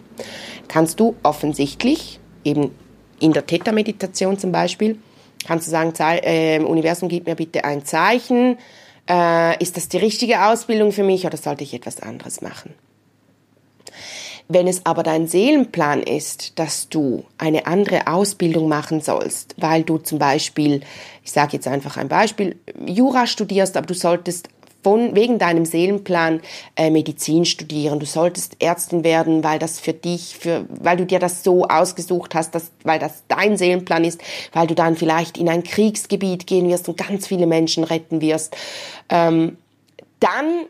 Kannst 0.67 1.00
du 1.00 1.15
offensichtlich, 1.24 2.19
eben 2.43 2.72
in 3.19 3.34
der 3.34 3.45
Theta-Meditation 3.45 4.39
zum 4.39 4.52
Beispiel, 4.52 4.98
kannst 5.45 5.67
du 5.67 5.72
sagen, 5.72 5.93
äh, 6.00 6.60
Universum, 6.60 7.10
gib 7.10 7.26
mir 7.28 7.36
bitte 7.36 7.63
ein 7.63 7.86
Zeichen, 7.86 8.58
äh, 9.10 9.62
ist 9.62 9.78
das 9.78 9.89
die 9.89 9.98
richtige 9.98 10.45
Ausbildung 10.45 10.91
für 10.91 11.04
mich 11.04 11.26
oder 11.26 11.38
sollte 11.38 11.63
ich 11.63 11.74
etwas 11.74 12.02
anderes 12.02 12.41
machen? 12.41 12.74
Wenn 14.52 14.67
es 14.67 14.86
aber 14.86 15.04
dein 15.04 15.28
Seelenplan 15.28 16.02
ist, 16.02 16.58
dass 16.58 16.89
du 16.89 17.24
eine 17.38 17.67
andere 17.67 18.08
Ausbildung 18.08 18.67
machen 18.67 19.00
sollst, 19.00 19.54
weil 19.58 19.84
du 19.84 20.00
zum 20.00 20.17
Beispiel, 20.17 20.82
ich 21.24 21.32
sage 21.32 21.54
jetzt 21.54 21.67
einfach 21.67 21.98
ein 21.98 22.08
Beispiel, 22.08 22.56
Jura 22.84 23.28
studierst, 23.28 23.78
aber 23.78 23.86
du 23.86 23.93
solltest 23.93 24.50
von, 24.84 25.15
wegen 25.15 25.39
deinem 25.39 25.65
Seelenplan 25.65 26.42
äh, 26.76 26.89
Medizin 26.89 27.46
studieren. 27.46 28.00
Du 28.00 28.06
solltest 28.06 28.62
Ärztin 28.62 29.04
werden, 29.04 29.44
weil 29.44 29.60
das 29.60 29.80
für 29.80 29.94
dich, 29.94 30.38
für, 30.39 30.65
weil 30.70 30.98
du 30.98 31.06
dir 31.06 31.20
das 31.20 31.44
so 31.44 31.65
ausgesucht 31.65 32.36
hast, 32.36 32.56
dass, 32.56 32.72
weil 32.84 33.00
das 33.00 33.24
dein 33.28 33.58
Seelenplan 33.58 34.04
ist, 34.04 34.22
weil 34.54 34.68
du 34.68 34.76
dann 34.76 34.96
vielleicht 34.96 35.38
in 35.38 35.50
ein 35.50 35.63
Kriegsgebiet 35.63 36.48
gehen 36.48 36.70
wirst 36.70 36.88
und 36.88 36.98
ganz 36.98 37.28
viele 37.28 37.46
Menschen 37.46 37.84
retten 37.84 38.22
wirst. 38.22 38.56
Ähm, 39.10 39.58
dann 40.20 40.65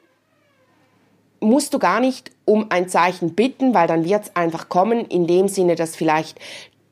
musst 1.39 1.73
du 1.73 1.79
gar 1.79 1.99
nicht 1.99 2.31
um 2.45 2.67
ein 2.69 2.89
Zeichen 2.89 3.35
bitten, 3.35 3.73
weil 3.73 3.87
dann 3.87 4.05
wird 4.05 4.23
es 4.23 4.35
einfach 4.35 4.69
kommen, 4.69 5.05
in 5.05 5.27
dem 5.27 5.47
Sinne, 5.47 5.75
dass 5.75 5.95
vielleicht 5.95 6.39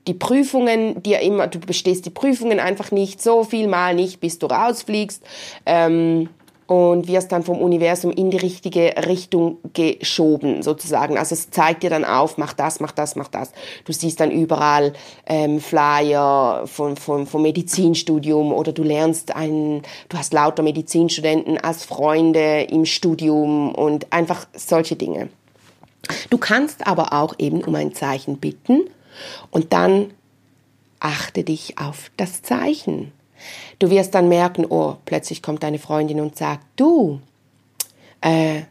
die 0.07 0.13
Prüfungen 0.13 1.03
dir 1.03 1.19
immer, 1.19 1.47
du 1.47 1.59
bestehst 1.59 2.05
die 2.05 2.09
Prüfungen 2.09 2.59
einfach 2.59 2.91
nicht 2.91 3.21
so 3.21 3.43
viel 3.43 3.67
mal 3.67 3.93
nicht, 3.93 4.21
bis 4.21 4.39
du 4.39 4.47
rausfliegst. 4.47 5.21
Ähm, 5.65 6.29
und 6.67 7.07
wirst 7.07 7.31
dann 7.31 7.43
vom 7.43 7.59
Universum 7.59 8.11
in 8.11 8.29
die 8.29 8.37
richtige 8.37 8.93
Richtung 9.07 9.57
geschoben, 9.73 10.61
sozusagen. 10.61 11.17
Also 11.17 11.33
es 11.33 11.49
zeigt 11.49 11.83
dir 11.83 11.89
dann 11.89 12.03
auf, 12.03 12.37
mach 12.37 12.53
das, 12.53 12.81
mach 12.81 12.91
das, 12.91 13.15
mach 13.15 13.29
das. 13.29 13.53
Du 13.85 13.93
siehst 13.93 14.19
dann 14.19 14.31
überall 14.31 14.93
ähm, 15.25 15.61
Flyer 15.61 16.67
vom, 16.67 16.97
vom, 16.97 17.25
vom 17.25 17.41
Medizinstudium 17.41 18.51
oder 18.51 18.73
du 18.73 18.83
lernst 18.83 19.33
ein, 19.33 19.81
du 20.09 20.17
hast 20.17 20.33
lauter 20.33 20.61
Medizinstudenten 20.61 21.57
als 21.57 21.85
Freunde 21.85 22.63
im 22.63 22.85
Studium 22.85 23.73
und 23.73 24.11
einfach 24.11 24.45
solche 24.53 24.97
Dinge. 24.97 25.29
Du 26.29 26.37
kannst 26.37 26.85
aber 26.85 27.13
auch 27.13 27.35
eben 27.39 27.63
um 27.63 27.75
ein 27.75 27.93
Zeichen 27.93 28.37
bitten 28.37 28.81
und 29.51 29.71
dann 29.71 30.11
achte 30.99 31.43
dich 31.43 31.77
auf 31.77 32.11
das 32.17 32.41
Zeichen. 32.41 33.13
Du 33.79 33.89
wirst 33.89 34.15
dann 34.15 34.29
merken, 34.29 34.65
oh, 34.67 34.95
plötzlich 35.05 35.41
kommt 35.41 35.63
deine 35.63 35.79
Freundin 35.79 36.19
und 36.19 36.35
sagt, 36.37 36.63
du, 36.75 37.21
äh, 38.21 38.61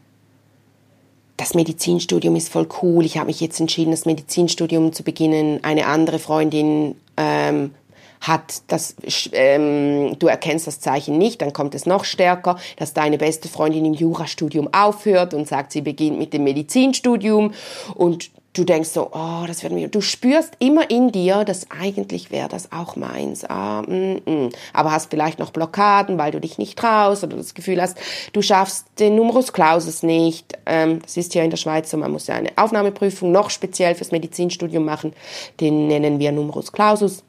das 1.37 1.53
Medizinstudium 1.53 2.35
ist 2.35 2.49
voll 2.49 2.67
cool, 2.81 3.05
ich 3.05 3.17
habe 3.17 3.27
mich 3.27 3.39
jetzt 3.39 3.59
entschieden, 3.59 3.91
das 3.91 4.05
Medizinstudium 4.05 4.91
zu 4.91 5.03
beginnen. 5.03 5.63
Eine 5.63 5.85
andere 5.85 6.17
Freundin 6.17 6.95
ähm, 7.15 7.75
hat 8.21 8.63
das, 8.67 8.95
ähm, 9.33 10.17
du 10.17 10.27
erkennst 10.27 10.65
das 10.65 10.79
Zeichen 10.79 11.17
nicht, 11.19 11.41
dann 11.41 11.53
kommt 11.53 11.75
es 11.75 11.85
noch 11.85 12.03
stärker, 12.03 12.57
dass 12.77 12.93
deine 12.93 13.19
beste 13.19 13.47
Freundin 13.47 13.85
im 13.85 13.93
Jurastudium 13.93 14.73
aufhört 14.73 15.35
und 15.35 15.47
sagt, 15.47 15.71
sie 15.71 15.81
beginnt 15.81 16.17
mit 16.17 16.33
dem 16.33 16.43
Medizinstudium 16.43 17.53
und 17.93 18.31
du 18.57 18.63
denkst 18.63 18.89
so, 18.89 19.09
oh, 19.11 19.43
das 19.45 19.63
wird 19.63 19.73
mir, 19.73 19.87
du 19.87 20.01
spürst 20.01 20.53
immer 20.59 20.89
in 20.89 21.11
dir, 21.11 21.43
dass 21.45 21.69
eigentlich 21.69 22.31
wäre 22.31 22.49
das 22.49 22.71
auch 22.71 22.95
meins, 22.95 23.45
ah, 23.45 23.83
mm, 23.83 24.21
mm. 24.25 24.49
aber 24.73 24.91
hast 24.91 25.11
vielleicht 25.11 25.39
noch 25.39 25.51
Blockaden, 25.51 26.17
weil 26.17 26.31
du 26.31 26.39
dich 26.39 26.57
nicht 26.57 26.77
traust 26.77 27.23
oder 27.23 27.37
das 27.37 27.53
Gefühl 27.53 27.81
hast, 27.81 27.97
du 28.33 28.41
schaffst 28.41 28.87
den 28.99 29.15
Numerus 29.15 29.53
Clausus 29.53 30.03
nicht. 30.03 30.57
Ähm, 30.65 31.01
das 31.01 31.17
ist 31.17 31.35
ja 31.35 31.43
in 31.43 31.49
der 31.49 31.57
Schweiz 31.57 31.91
so, 31.91 31.97
man 31.97 32.11
muss 32.11 32.27
ja 32.27 32.35
eine 32.35 32.51
Aufnahmeprüfung 32.55 33.31
noch 33.31 33.49
speziell 33.49 33.95
fürs 33.95 34.11
Medizinstudium 34.11 34.83
machen, 34.83 35.13
den 35.59 35.87
nennen 35.87 36.19
wir 36.19 36.31
Numerus 36.31 36.71
Clausus 36.71 37.23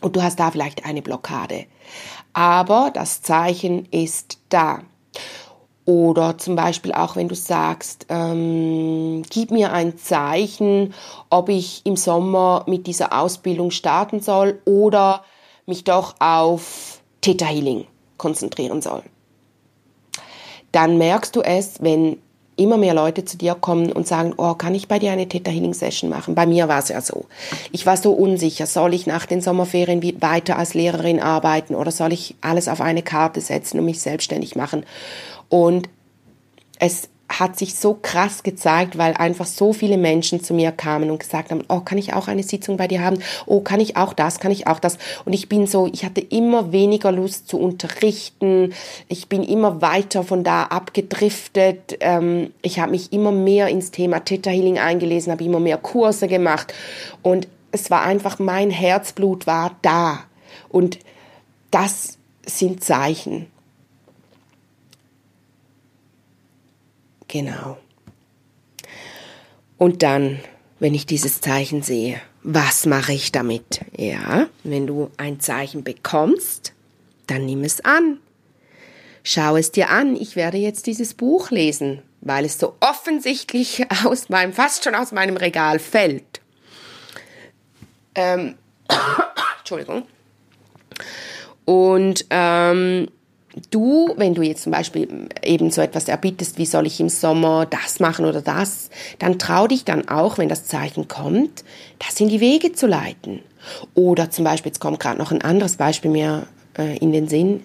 und 0.00 0.16
du 0.16 0.22
hast 0.22 0.40
da 0.40 0.50
vielleicht 0.50 0.84
eine 0.84 1.02
Blockade. 1.02 1.66
Aber 2.32 2.90
das 2.92 3.22
Zeichen 3.22 3.86
ist 3.90 4.38
da. 4.48 4.80
Oder 5.90 6.38
zum 6.38 6.54
Beispiel 6.54 6.92
auch, 6.92 7.16
wenn 7.16 7.26
du 7.26 7.34
sagst, 7.34 8.06
ähm, 8.10 9.24
gib 9.28 9.50
mir 9.50 9.72
ein 9.72 9.98
Zeichen, 9.98 10.94
ob 11.30 11.48
ich 11.48 11.82
im 11.84 11.96
Sommer 11.96 12.62
mit 12.68 12.86
dieser 12.86 13.12
Ausbildung 13.12 13.72
starten 13.72 14.20
soll 14.20 14.60
oder 14.66 15.24
mich 15.66 15.82
doch 15.82 16.14
auf 16.20 17.00
Theta 17.22 17.46
Healing 17.46 17.88
konzentrieren 18.18 18.82
soll. 18.82 19.02
Dann 20.70 20.96
merkst 20.96 21.34
du 21.34 21.40
es, 21.40 21.82
wenn 21.82 22.18
immer 22.54 22.76
mehr 22.76 22.94
Leute 22.94 23.24
zu 23.24 23.36
dir 23.36 23.56
kommen 23.56 23.90
und 23.90 24.06
sagen, 24.06 24.34
oh, 24.36 24.54
kann 24.54 24.76
ich 24.76 24.86
bei 24.86 25.00
dir 25.00 25.10
eine 25.10 25.26
Theta 25.26 25.50
Healing 25.50 25.74
Session 25.74 26.08
machen? 26.08 26.36
Bei 26.36 26.46
mir 26.46 26.68
war 26.68 26.78
es 26.78 26.88
ja 26.88 27.00
so. 27.00 27.24
Ich 27.72 27.84
war 27.84 27.96
so 27.96 28.12
unsicher, 28.12 28.66
soll 28.66 28.94
ich 28.94 29.08
nach 29.08 29.26
den 29.26 29.40
Sommerferien 29.40 30.02
weiter 30.20 30.56
als 30.56 30.74
Lehrerin 30.74 31.18
arbeiten 31.18 31.74
oder 31.74 31.90
soll 31.90 32.12
ich 32.12 32.36
alles 32.42 32.68
auf 32.68 32.80
eine 32.80 33.02
Karte 33.02 33.40
setzen 33.40 33.80
und 33.80 33.86
mich 33.86 34.00
selbstständig 34.00 34.54
machen? 34.54 34.84
Und 35.50 35.90
es 36.78 37.10
hat 37.28 37.56
sich 37.56 37.76
so 37.76 37.94
krass 37.94 38.42
gezeigt, 38.42 38.98
weil 38.98 39.14
einfach 39.14 39.46
so 39.46 39.72
viele 39.72 39.98
Menschen 39.98 40.42
zu 40.42 40.52
mir 40.52 40.72
kamen 40.72 41.10
und 41.10 41.20
gesagt 41.20 41.50
haben, 41.52 41.62
oh, 41.68 41.80
kann 41.80 41.96
ich 41.96 42.12
auch 42.12 42.26
eine 42.26 42.42
Sitzung 42.42 42.76
bei 42.76 42.88
dir 42.88 43.04
haben? 43.04 43.20
Oh, 43.46 43.60
kann 43.60 43.78
ich 43.78 43.96
auch 43.96 44.12
das? 44.12 44.40
Kann 44.40 44.50
ich 44.50 44.66
auch 44.66 44.80
das? 44.80 44.98
Und 45.24 45.32
ich 45.32 45.48
bin 45.48 45.66
so, 45.68 45.88
ich 45.92 46.04
hatte 46.04 46.20
immer 46.20 46.72
weniger 46.72 47.12
Lust 47.12 47.48
zu 47.48 47.58
unterrichten. 47.58 48.74
Ich 49.08 49.28
bin 49.28 49.44
immer 49.44 49.80
weiter 49.80 50.24
von 50.24 50.42
da 50.42 50.64
abgedriftet. 50.64 51.98
Ähm, 52.00 52.52
ich 52.62 52.80
habe 52.80 52.90
mich 52.90 53.12
immer 53.12 53.30
mehr 53.30 53.68
ins 53.68 53.92
Thema 53.92 54.20
Theta 54.24 54.50
Healing 54.50 54.78
eingelesen, 54.78 55.30
habe 55.30 55.44
immer 55.44 55.60
mehr 55.60 55.78
Kurse 55.78 56.26
gemacht 56.26 56.74
und 57.22 57.46
es 57.72 57.90
war 57.90 58.02
einfach, 58.02 58.38
mein 58.38 58.70
Herzblut 58.70 59.46
war 59.46 59.76
da. 59.82 60.20
Und 60.68 60.98
das 61.70 62.18
sind 62.44 62.82
Zeichen. 62.82 63.46
Genau. 67.30 67.78
Und 69.78 70.02
dann, 70.02 70.40
wenn 70.80 70.94
ich 70.94 71.06
dieses 71.06 71.40
Zeichen 71.40 71.82
sehe, 71.82 72.20
was 72.42 72.86
mache 72.86 73.12
ich 73.12 73.30
damit? 73.30 73.82
Ja, 73.96 74.48
wenn 74.64 74.86
du 74.86 75.10
ein 75.16 75.38
Zeichen 75.38 75.84
bekommst, 75.84 76.72
dann 77.28 77.46
nimm 77.46 77.62
es 77.62 77.84
an. 77.84 78.18
Schau 79.22 79.56
es 79.56 79.70
dir 79.70 79.90
an. 79.90 80.16
Ich 80.16 80.34
werde 80.34 80.58
jetzt 80.58 80.86
dieses 80.86 81.14
Buch 81.14 81.50
lesen, 81.50 82.02
weil 82.20 82.44
es 82.44 82.58
so 82.58 82.74
offensichtlich 82.80 83.86
aus 84.04 84.28
meinem, 84.28 84.52
fast 84.52 84.82
schon 84.82 84.96
aus 84.96 85.12
meinem 85.12 85.36
Regal 85.36 85.78
fällt. 85.78 86.40
Ähm, 88.16 88.56
Entschuldigung. 89.60 90.02
Und 91.64 92.26
ähm, 92.30 93.08
du, 93.70 94.14
wenn 94.16 94.34
du 94.34 94.42
jetzt 94.42 94.62
zum 94.62 94.72
Beispiel 94.72 95.28
eben 95.42 95.70
so 95.70 95.80
etwas 95.80 96.08
erbittest, 96.08 96.58
wie 96.58 96.66
soll 96.66 96.86
ich 96.86 97.00
im 97.00 97.08
Sommer 97.08 97.66
das 97.66 98.00
machen 98.00 98.24
oder 98.24 98.42
das, 98.42 98.90
dann 99.18 99.38
trau 99.38 99.66
dich 99.66 99.84
dann 99.84 100.08
auch, 100.08 100.38
wenn 100.38 100.48
das 100.48 100.66
Zeichen 100.66 101.08
kommt, 101.08 101.64
das 101.98 102.20
in 102.20 102.28
die 102.28 102.40
Wege 102.40 102.72
zu 102.72 102.86
leiten. 102.86 103.40
Oder 103.94 104.30
zum 104.30 104.44
Beispiel, 104.44 104.70
jetzt 104.70 104.80
kommt 104.80 105.00
gerade 105.00 105.18
noch 105.18 105.32
ein 105.32 105.42
anderes 105.42 105.76
Beispiel 105.76 106.10
mir 106.10 106.46
äh, 106.78 106.96
in 106.98 107.12
den 107.12 107.28
Sinn. 107.28 107.62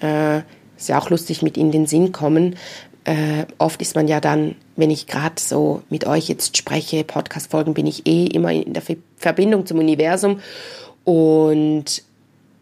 Äh, 0.00 0.38
ist 0.76 0.88
ja 0.88 0.98
auch 0.98 1.10
lustig 1.10 1.42
mit 1.42 1.56
in 1.56 1.72
den 1.72 1.86
Sinn 1.86 2.12
kommen. 2.12 2.56
Äh, 3.04 3.46
oft 3.58 3.82
ist 3.82 3.96
man 3.96 4.06
ja 4.06 4.20
dann, 4.20 4.54
wenn 4.76 4.90
ich 4.90 5.06
gerade 5.06 5.34
so 5.38 5.82
mit 5.90 6.06
euch 6.06 6.28
jetzt 6.28 6.56
spreche, 6.56 7.04
Podcast-Folgen, 7.04 7.74
bin 7.74 7.86
ich 7.86 8.06
eh 8.06 8.26
immer 8.26 8.52
in 8.52 8.74
der 8.74 8.82
Verbindung 9.16 9.66
zum 9.66 9.78
Universum. 9.78 10.40
Und 11.04 12.02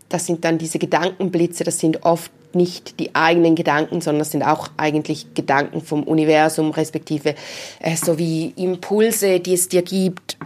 das 0.09 0.27
sind 0.27 0.45
dann 0.45 0.59
diese 0.59 0.79
Gedankenblitze, 0.79 1.65
das 1.65 1.79
sind 1.79 2.05
oft 2.05 2.31
nicht 2.55 2.99
die 3.01 3.15
eigenen 3.15 3.55
Gedanken, 3.55 4.01
sondern 4.01 4.21
das 4.21 4.33
sind 4.33 4.43
auch 4.43 4.69
eigentlich 4.77 5.35
Gedanken 5.35 5.83
vom 5.83 6.03
Universum, 6.03 6.71
respektive 6.71 7.35
äh, 7.81 7.97
so 7.97 8.19
wie 8.19 8.53
Impulse, 8.57 9.41
die 9.41 9.55
es 9.55 9.69
dir 9.69 9.83
gibt 9.83 10.37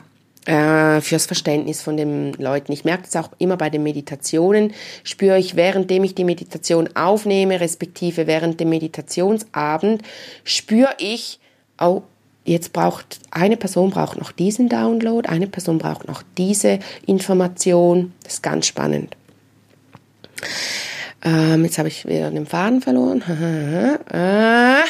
äh, 0.46 1.00
fürs 1.00 1.26
Verständnis 1.26 1.82
von 1.82 1.96
den 1.96 2.32
Leuten. 2.34 2.72
Ich 2.72 2.84
merke 2.84 3.04
das 3.04 3.16
auch 3.16 3.30
immer 3.38 3.56
bei 3.56 3.70
den 3.70 3.82
Meditationen, 3.82 4.72
spüre 5.04 5.38
ich, 5.38 5.56
währenddem 5.56 6.04
ich 6.04 6.14
die 6.14 6.24
Meditation 6.24 6.88
aufnehme, 6.96 7.60
respektive 7.60 8.26
während 8.26 8.60
dem 8.60 8.70
Meditationsabend, 8.70 10.02
spüre 10.44 10.94
ich, 10.98 11.38
oh, 11.80 12.02
jetzt 12.44 12.72
braucht 12.72 13.20
eine 13.30 13.56
Person 13.56 13.90
braucht 13.90 14.18
noch 14.18 14.32
diesen 14.32 14.68
Download, 14.68 15.28
eine 15.28 15.46
Person 15.46 15.78
braucht 15.78 16.08
noch 16.08 16.22
diese 16.36 16.78
Information. 17.06 18.12
Das 18.24 18.34
ist 18.34 18.42
ganz 18.42 18.66
spannend. 18.66 19.16
Ähm, 21.22 21.64
jetzt 21.64 21.78
habe 21.78 21.88
ich 21.88 22.06
wieder 22.06 22.30
den 22.30 22.46
Faden 22.46 22.80
verloren. 22.80 23.22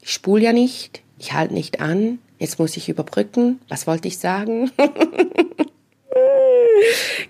ich 0.00 0.12
spule 0.12 0.44
ja 0.44 0.52
nicht. 0.52 1.02
Ich 1.18 1.32
halte 1.32 1.54
nicht 1.54 1.80
an. 1.80 2.18
Jetzt 2.38 2.58
muss 2.58 2.76
ich 2.76 2.88
überbrücken. 2.88 3.60
Was 3.68 3.86
wollte 3.86 4.08
ich 4.08 4.18
sagen? 4.18 4.70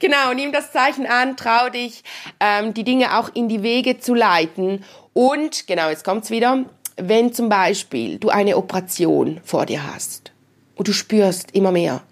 genau, 0.00 0.32
nimm 0.34 0.52
das 0.52 0.72
Zeichen 0.72 1.06
an, 1.06 1.36
trau 1.36 1.68
dich, 1.68 2.02
ähm, 2.40 2.74
die 2.74 2.84
Dinge 2.84 3.18
auch 3.18 3.30
in 3.34 3.48
die 3.48 3.62
Wege 3.62 3.98
zu 3.98 4.14
leiten. 4.14 4.84
Und, 5.12 5.66
genau, 5.66 5.90
jetzt 5.90 6.04
kommt's 6.04 6.30
wieder, 6.30 6.64
wenn 6.96 7.32
zum 7.32 7.48
Beispiel 7.48 8.18
du 8.18 8.30
eine 8.30 8.56
Operation 8.56 9.40
vor 9.44 9.66
dir 9.66 9.86
hast 9.94 10.32
und 10.74 10.88
du 10.88 10.92
spürst 10.92 11.52
immer 11.52 11.72
mehr, 11.72 12.02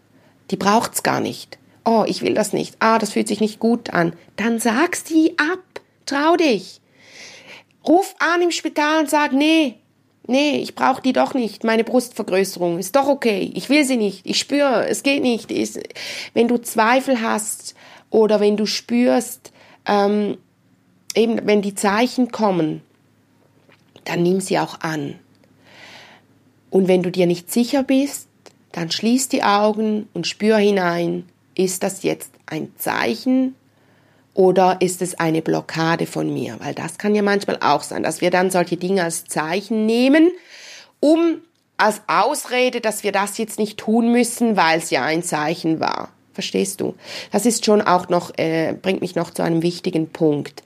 die 0.51 0.57
braucht's 0.57 1.03
gar 1.03 1.21
nicht 1.21 1.59
oh, 1.85 2.05
ich 2.07 2.23
will 2.23 2.35
das 2.35 2.53
nicht, 2.53 2.77
ah, 2.81 2.99
das 2.99 3.13
fühlt 3.13 3.29
sich 3.29 3.41
nicht 3.41 3.59
gut 3.59 3.91
an, 3.91 4.13
dann 4.37 4.59
sag 4.59 4.97
sie 4.97 5.35
ab, 5.39 5.81
trau 6.07 6.37
dich. 6.37 6.81
Ruf 7.87 8.15
an 8.19 8.43
im 8.43 8.51
Spital 8.51 9.01
und 9.01 9.11
sag, 9.11 9.33
nee, 9.33 9.75
nee, 10.27 10.59
ich 10.59 10.75
brauche 10.75 11.03
die 11.03 11.13
doch 11.13 11.35
nicht, 11.35 11.65
meine 11.65 11.85
Brustvergrößerung 11.85 12.79
ist 12.79 12.95
doch 12.95 13.09
okay, 13.09 13.51
ich 13.55 13.69
will 13.69 13.85
sie 13.85 13.97
nicht, 13.97 14.25
ich 14.25 14.39
spüre, 14.39 14.87
es 14.89 15.03
geht 15.03 15.23
nicht. 15.23 15.51
Ist, 15.51 15.81
wenn 16.35 16.49
du 16.49 16.59
Zweifel 16.59 17.21
hast 17.21 17.75
oder 18.11 18.41
wenn 18.41 18.57
du 18.57 18.67
spürst, 18.67 19.53
ähm, 19.87 20.39
eben 21.15 21.41
wenn 21.47 21.63
die 21.63 21.75
Zeichen 21.75 22.31
kommen, 22.31 22.83
dann 24.05 24.23
nimm 24.23 24.41
sie 24.41 24.59
auch 24.59 24.81
an. 24.81 25.19
Und 26.71 26.89
wenn 26.89 27.03
du 27.03 27.11
dir 27.11 27.27
nicht 27.27 27.53
sicher 27.53 27.83
bist, 27.83 28.29
dann 28.73 28.91
schließ 28.91 29.29
die 29.29 29.43
Augen 29.43 30.09
und 30.15 30.27
spür 30.27 30.57
hinein 30.57 31.27
ist 31.55 31.83
das 31.83 32.03
jetzt 32.03 32.33
ein 32.47 32.73
Zeichen 32.77 33.55
oder 34.35 34.79
ist 34.81 35.03
es 35.03 35.19
eine 35.19 35.43
Blockade 35.43 36.07
von 36.07 36.33
mir? 36.33 36.57
Weil 36.61 36.75
das 36.75 36.99
kann 36.99 37.15
ja 37.15 37.23
manchmal 37.23 37.59
auch 37.61 37.83
sein, 37.83 38.03
dass 38.03 38.21
wir 38.21 38.31
dann 38.31 38.51
solche 38.51 38.77
Dinge 38.77 39.05
als 39.05 39.25
Zeichen 39.25 39.87
nehmen, 39.87 40.31
um 41.01 41.43
als 41.77 42.01
Ausrede, 42.07 42.81
dass 42.81 43.03
wir 43.03 43.13
das 43.13 43.39
jetzt 43.39 43.59
nicht 43.59 43.79
tun 43.79 44.13
müssen, 44.13 44.57
weil 44.57 44.79
es 44.79 44.91
ja 44.91 45.03
ein 45.03 45.23
Zeichen 45.23 45.81
war. 45.81 46.11
Verstehst 46.33 46.81
du? 46.81 46.95
Das 47.31 47.45
ist 47.45 47.65
schon 47.67 47.83
auch 47.83 48.09
noch, 48.09 48.33
äh, 48.39 48.75
bringt 48.81 49.03
mich 49.03 49.15
noch 49.15 49.31
zu 49.31 49.43
einem 49.43 49.63
wichtigen 49.63 50.09
Punkt. 50.09 50.63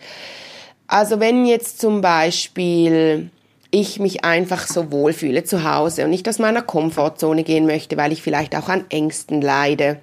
Also 0.87 1.19
wenn 1.19 1.47
jetzt 1.47 1.81
zum 1.81 2.01
Beispiel 2.01 3.31
ich 3.71 3.99
mich 3.99 4.25
einfach 4.25 4.67
so 4.69 4.93
wohlfühle 4.93 5.43
zu 5.43 5.65
Hause 5.65 6.05
und 6.05 6.11
nicht 6.11 6.29
aus 6.29 6.39
meiner 6.39 6.63
Komfortzone 6.63 7.43
gehen 7.43 7.67
möchte, 7.67 7.97
weil 7.97 8.13
ich 8.13 8.23
vielleicht 8.23 8.55
auch 8.55 8.69
an 8.69 8.85
Ängsten 8.91 9.43
leide, 9.43 9.99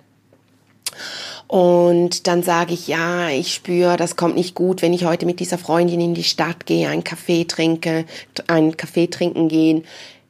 und 1.47 2.27
dann 2.27 2.43
sage 2.43 2.73
ich, 2.73 2.87
ja, 2.87 3.29
ich 3.29 3.53
spüre, 3.53 3.97
das 3.97 4.15
kommt 4.15 4.35
nicht 4.35 4.55
gut, 4.55 4.81
wenn 4.81 4.93
ich 4.93 5.05
heute 5.05 5.25
mit 5.25 5.39
dieser 5.39 5.57
Freundin 5.57 6.01
in 6.01 6.13
die 6.13 6.23
Stadt 6.23 6.65
gehe, 6.65 6.89
einen 6.89 7.03
Kaffee 7.03 7.45
trinke, 7.45 8.05
einen 8.47 8.77
Kaffee 8.77 9.07
trinken 9.07 9.49
gehen, 9.49 9.83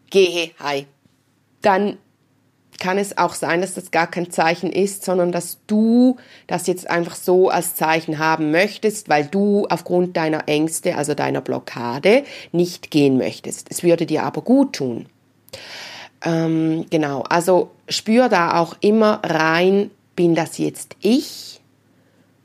gehe, 0.10 0.52
hi. 0.60 0.86
Dann 1.62 1.98
kann 2.80 2.98
es 2.98 3.18
auch 3.18 3.34
sein, 3.34 3.62
dass 3.62 3.76
das 3.76 3.92
gar 3.92 4.08
kein 4.08 4.32
Zeichen 4.32 4.72
ist, 4.72 5.06
sondern 5.06 5.32
dass 5.32 5.60
du 5.68 6.18
das 6.48 6.68
jetzt 6.68 6.90
einfach 6.90 7.16
so 7.16 7.50
als 7.50 7.76
Zeichen 7.76 8.20
haben 8.20 8.52
möchtest, 8.52 9.08
weil 9.08 9.26
du 9.26 9.66
aufgrund 9.70 10.18
deiner 10.18 10.50
Ängste, 10.50 10.98
also 10.98 11.14
deiner 11.14 11.40
Blockade, 11.40 12.24
nicht 12.52 12.92
gehen 12.92 13.18
möchtest. 13.18 13.68
Es 13.70 13.84
würde 13.84 14.06
dir 14.06 14.24
aber 14.24 14.42
gut 14.42 14.74
tun. 14.74 15.06
Ähm, 16.26 16.86
genau, 16.90 17.22
also 17.30 17.72
spür 17.88 18.28
da 18.28 18.60
auch 18.60 18.76
immer 18.82 19.22
rein, 19.24 19.92
bin 20.16 20.36
das 20.36 20.58
jetzt 20.58 20.96
ich 21.02 21.62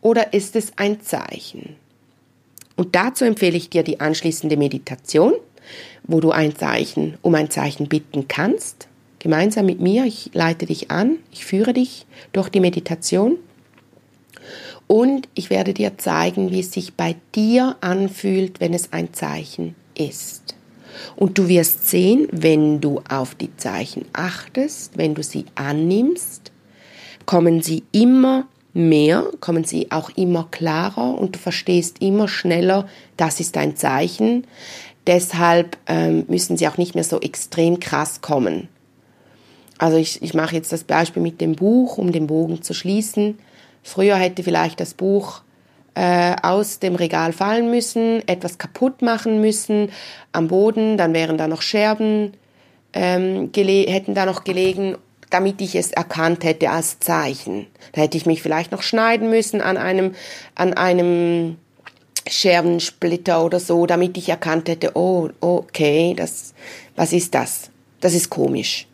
oder 0.01 0.33
ist 0.33 0.57
es 0.57 0.73
ein 0.77 1.01
Zeichen? 1.01 1.77
Und 2.77 2.95
dazu 2.95 3.25
empfehle 3.25 3.57
ich 3.57 3.71
dir 3.71 3.83
die 3.83 4.01
anschließende 4.01 4.57
Meditation, 4.57 5.35
wo 6.05 6.21
du 6.21 6.31
ein 6.31 6.57
Zeichen 6.57 7.19
um 7.23 7.35
ein 7.35 7.51
Zeichen 7.51 7.89
bitten 7.89 8.29
kannst. 8.29 8.89
Gemeinsam 9.19 9.67
mit 9.67 9.81
mir, 9.81 10.05
ich 10.05 10.31
leite 10.33 10.67
dich 10.67 10.91
an, 10.91 11.17
ich 11.33 11.45
führe 11.45 11.73
dich 11.73 12.07
durch 12.33 12.49
die 12.49 12.61
Meditation 12.61 13.37
und 14.87 15.29
ich 15.35 15.51
werde 15.51 15.75
dir 15.75 15.99
zeigen, 15.99 16.51
wie 16.51 16.61
es 16.61 16.73
sich 16.73 16.95
bei 16.95 17.17
dir 17.35 17.77
anfühlt, 17.81 18.61
wenn 18.61 18.75
es 18.75 18.93
ein 18.93 19.13
Zeichen 19.13 19.75
ist. 19.97 20.55
Und 21.17 21.37
du 21.37 21.49
wirst 21.49 21.89
sehen, 21.89 22.29
wenn 22.31 22.81
du 22.81 23.03
auf 23.09 23.35
die 23.35 23.55
Zeichen 23.57 24.07
achtest, 24.13 24.97
wenn 24.97 25.15
du 25.15 25.23
sie 25.23 25.45
annimmst, 25.55 26.53
kommen 27.29 27.61
sie 27.61 27.83
immer 27.93 28.47
mehr, 28.73 29.23
kommen 29.41 29.63
sie 29.65 29.91
auch 29.91 30.09
immer 30.17 30.49
klarer 30.51 31.19
und 31.19 31.35
du 31.35 31.39
verstehst 31.39 32.01
immer 32.01 32.27
schneller, 32.27 32.89
das 33.19 33.39
ist 33.39 33.59
ein 33.59 33.77
Zeichen. 33.77 34.47
Deshalb 35.07 35.77
ähm, 35.89 36.25
müssen 36.29 36.57
sie 36.57 36.67
auch 36.67 36.79
nicht 36.79 36.95
mehr 36.95 37.05
so 37.05 37.21
extrem 37.21 37.81
krass 37.81 38.23
kommen. 38.23 38.69
Also 39.77 39.99
ich, 39.99 40.23
ich 40.23 40.33
mache 40.33 40.55
jetzt 40.55 40.73
das 40.73 40.85
Beispiel 40.85 41.23
mit 41.23 41.43
dem 41.43 41.55
Buch, 41.55 41.99
um 41.99 42.13
den 42.13 42.29
Bogen 42.29 42.63
zu 42.63 42.73
schließen. 42.73 43.39
Früher 43.83 44.17
hätte 44.17 44.43
vielleicht 44.43 44.81
das 44.81 44.95
Buch 44.95 45.43
äh, 45.97 46.35
aus 46.43 46.79
dem 46.79 46.95
Regal 46.95 47.35
fallen 47.35 47.71
müssen, 47.71 48.27
etwas 48.27 48.57
kaputt 48.57 49.03
machen 49.03 49.43
müssen 49.43 49.91
am 50.33 50.49
Boden, 50.49 50.97
dann 50.97 51.13
wären 51.13 51.37
da 51.37 51.47
noch 51.47 51.61
Scherben, 51.61 52.33
ähm, 52.95 53.51
hätten 53.55 54.15
da 54.15 54.25
noch 54.25 54.45
gelegen 54.45 54.97
damit 55.31 55.61
ich 55.61 55.75
es 55.75 55.93
erkannt 55.93 56.45
hätte 56.45 56.71
als 56.71 56.99
Zeichen. 57.01 57.67
Da 57.93 58.03
hätte 58.03 58.17
ich 58.17 58.27
mich 58.27 58.43
vielleicht 58.43 58.73
noch 58.73 58.83
schneiden 58.83 59.31
müssen 59.31 59.61
an 59.61 59.77
einem, 59.77 60.15
an 60.55 60.75
einem 60.75 61.57
Scherbensplitter 62.29 63.45
oder 63.45 63.61
so, 63.61 63.87
damit 63.87 64.17
ich 64.17 64.29
erkannt 64.29 64.69
hätte, 64.69 64.97
oh, 64.97 65.31
okay, 65.41 66.15
das, 66.17 66.55
was 66.97 67.13
ist 67.13 67.35
das? 67.35 67.71
Das 68.01 68.15
ist 68.15 68.31
komisch. 68.31 68.87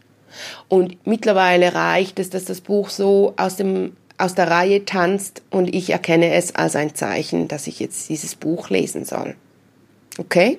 Und 0.68 1.06
mittlerweile 1.06 1.74
reicht 1.74 2.18
es, 2.18 2.30
dass 2.30 2.44
das 2.44 2.60
Buch 2.60 2.90
so 2.90 3.34
aus 3.36 3.56
dem, 3.56 3.96
aus 4.18 4.34
der 4.34 4.50
Reihe 4.50 4.84
tanzt 4.84 5.42
und 5.50 5.74
ich 5.74 5.90
erkenne 5.90 6.34
es 6.34 6.54
als 6.54 6.76
ein 6.76 6.94
Zeichen, 6.94 7.48
dass 7.48 7.66
ich 7.66 7.80
jetzt 7.80 8.08
dieses 8.08 8.34
Buch 8.34 8.70
lesen 8.70 9.04
soll. 9.04 9.34
Okay? 10.18 10.58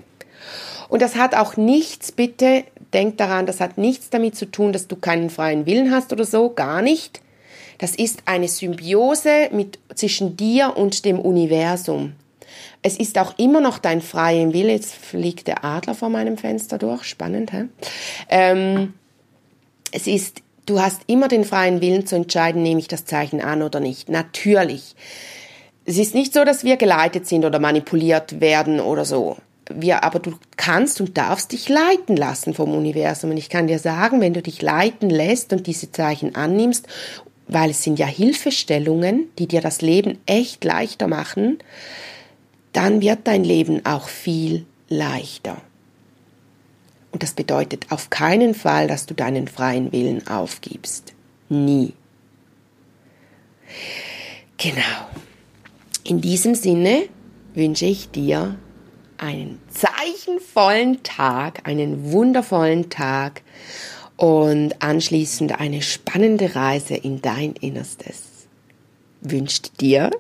Und 0.96 1.02
das 1.02 1.18
hat 1.18 1.36
auch 1.36 1.58
nichts, 1.58 2.14
bitte 2.14 2.64
denk 2.94 3.18
daran, 3.18 3.46
das 3.46 3.60
hat 3.60 3.78
nichts 3.78 4.10
damit 4.12 4.38
zu 4.38 4.46
tun, 4.46 4.72
dass 4.72 4.88
du 4.88 4.96
keinen 4.96 5.30
freien 5.30 5.66
Willen 5.66 5.92
hast 5.92 6.14
oder 6.14 6.24
so, 6.24 6.52
gar 6.52 6.82
nicht. 6.82 7.20
Das 7.80 7.98
ist 7.98 8.22
eine 8.24 8.48
Symbiose 8.48 9.50
mit, 9.52 9.78
zwischen 9.94 10.38
dir 10.38 10.78
und 10.78 11.04
dem 11.04 11.20
Universum. 11.20 12.14
Es 12.82 12.96
ist 12.96 13.18
auch 13.18 13.38
immer 13.38 13.60
noch 13.60 13.78
dein 13.78 14.00
freier 14.00 14.54
Wille. 14.54 14.72
Jetzt 14.72 14.94
fliegt 14.96 15.50
der 15.50 15.66
Adler 15.66 15.96
vor 15.96 16.08
meinem 16.08 16.38
Fenster 16.38 16.78
durch. 16.78 17.04
Spannend, 17.04 17.52
hä? 17.52 17.66
Ähm, 18.30 18.94
es 19.92 20.08
ist, 20.08 20.44
du 20.66 20.80
hast 20.80 21.02
immer 21.08 21.28
den 21.28 21.44
freien 21.44 21.82
Willen 21.82 22.08
zu 22.08 22.16
entscheiden, 22.16 22.64
nehme 22.64 22.80
ich 22.80 22.88
das 22.88 23.04
Zeichen 23.04 23.42
an 23.42 23.64
oder 23.64 23.82
nicht. 23.82 24.08
Natürlich. 24.08 24.96
Es 25.84 25.98
ist 25.98 26.16
nicht 26.16 26.34
so, 26.34 26.46
dass 26.46 26.64
wir 26.64 26.78
geleitet 26.78 27.28
sind 27.28 27.44
oder 27.44 27.60
manipuliert 27.60 28.40
werden 28.40 28.80
oder 28.80 29.04
so 29.04 29.36
wir, 29.70 30.04
aber 30.04 30.20
du 30.20 30.34
kannst 30.58 31.02
und 31.02 31.18
darfst 31.18 31.52
dich 31.52 31.70
leiten 31.70 32.16
lassen 32.16 32.54
vom 32.54 32.74
Universum. 32.74 33.32
Und 33.32 33.38
ich 33.38 33.50
kann 33.50 33.68
dir 33.68 33.80
sagen, 33.80 34.22
wenn 34.22 34.34
du 34.34 34.42
dich 34.42 34.62
leiten 34.62 35.10
lässt 35.10 35.54
und 35.54 35.68
diese 35.68 35.92
Zeichen 35.92 36.36
annimmst, 36.36 36.88
weil 37.48 37.72
es 37.72 37.84
sind 37.84 38.00
ja 38.00 38.08
Hilfestellungen, 38.08 39.30
die 39.38 39.48
dir 39.48 39.62
das 39.62 39.82
Leben 39.82 40.20
echt 40.26 40.64
leichter 40.64 41.08
machen, 41.08 41.60
dann 42.74 43.02
wird 43.02 43.20
dein 43.26 43.44
Leben 43.44 43.86
auch 43.86 44.08
viel 44.08 44.66
leichter. 44.90 45.58
Und 47.12 47.24
das 47.24 47.34
bedeutet 47.34 47.92
auf 47.92 48.10
keinen 48.10 48.54
Fall, 48.54 48.88
dass 48.88 49.06
du 49.06 49.14
deinen 49.14 49.48
freien 49.48 49.92
Willen 49.92 50.28
aufgibst. 50.28 51.14
Nie. 51.48 51.94
Genau. 54.58 55.10
In 56.04 56.20
diesem 56.20 56.56
Sinne 56.56 57.04
wünsche 57.54 57.86
ich 57.86 58.12
dir 58.12 58.58
einen 59.18 59.62
zeichenvollen 59.70 61.04
Tag, 61.04 61.68
einen 61.68 62.12
wundervollen 62.12 62.90
Tag 62.90 63.42
und 64.18 64.82
anschließend 64.82 65.60
eine 65.60 65.82
spannende 65.82 66.56
Reise 66.56 66.96
in 66.96 67.22
dein 67.22 67.54
Innerstes. 67.54 68.48
Wünscht 69.22 69.82
dir 69.82 70.12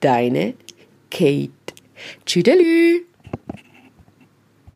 deine 0.00 0.54
Kate. 1.10 1.50
Tschüdelü! 2.24 3.09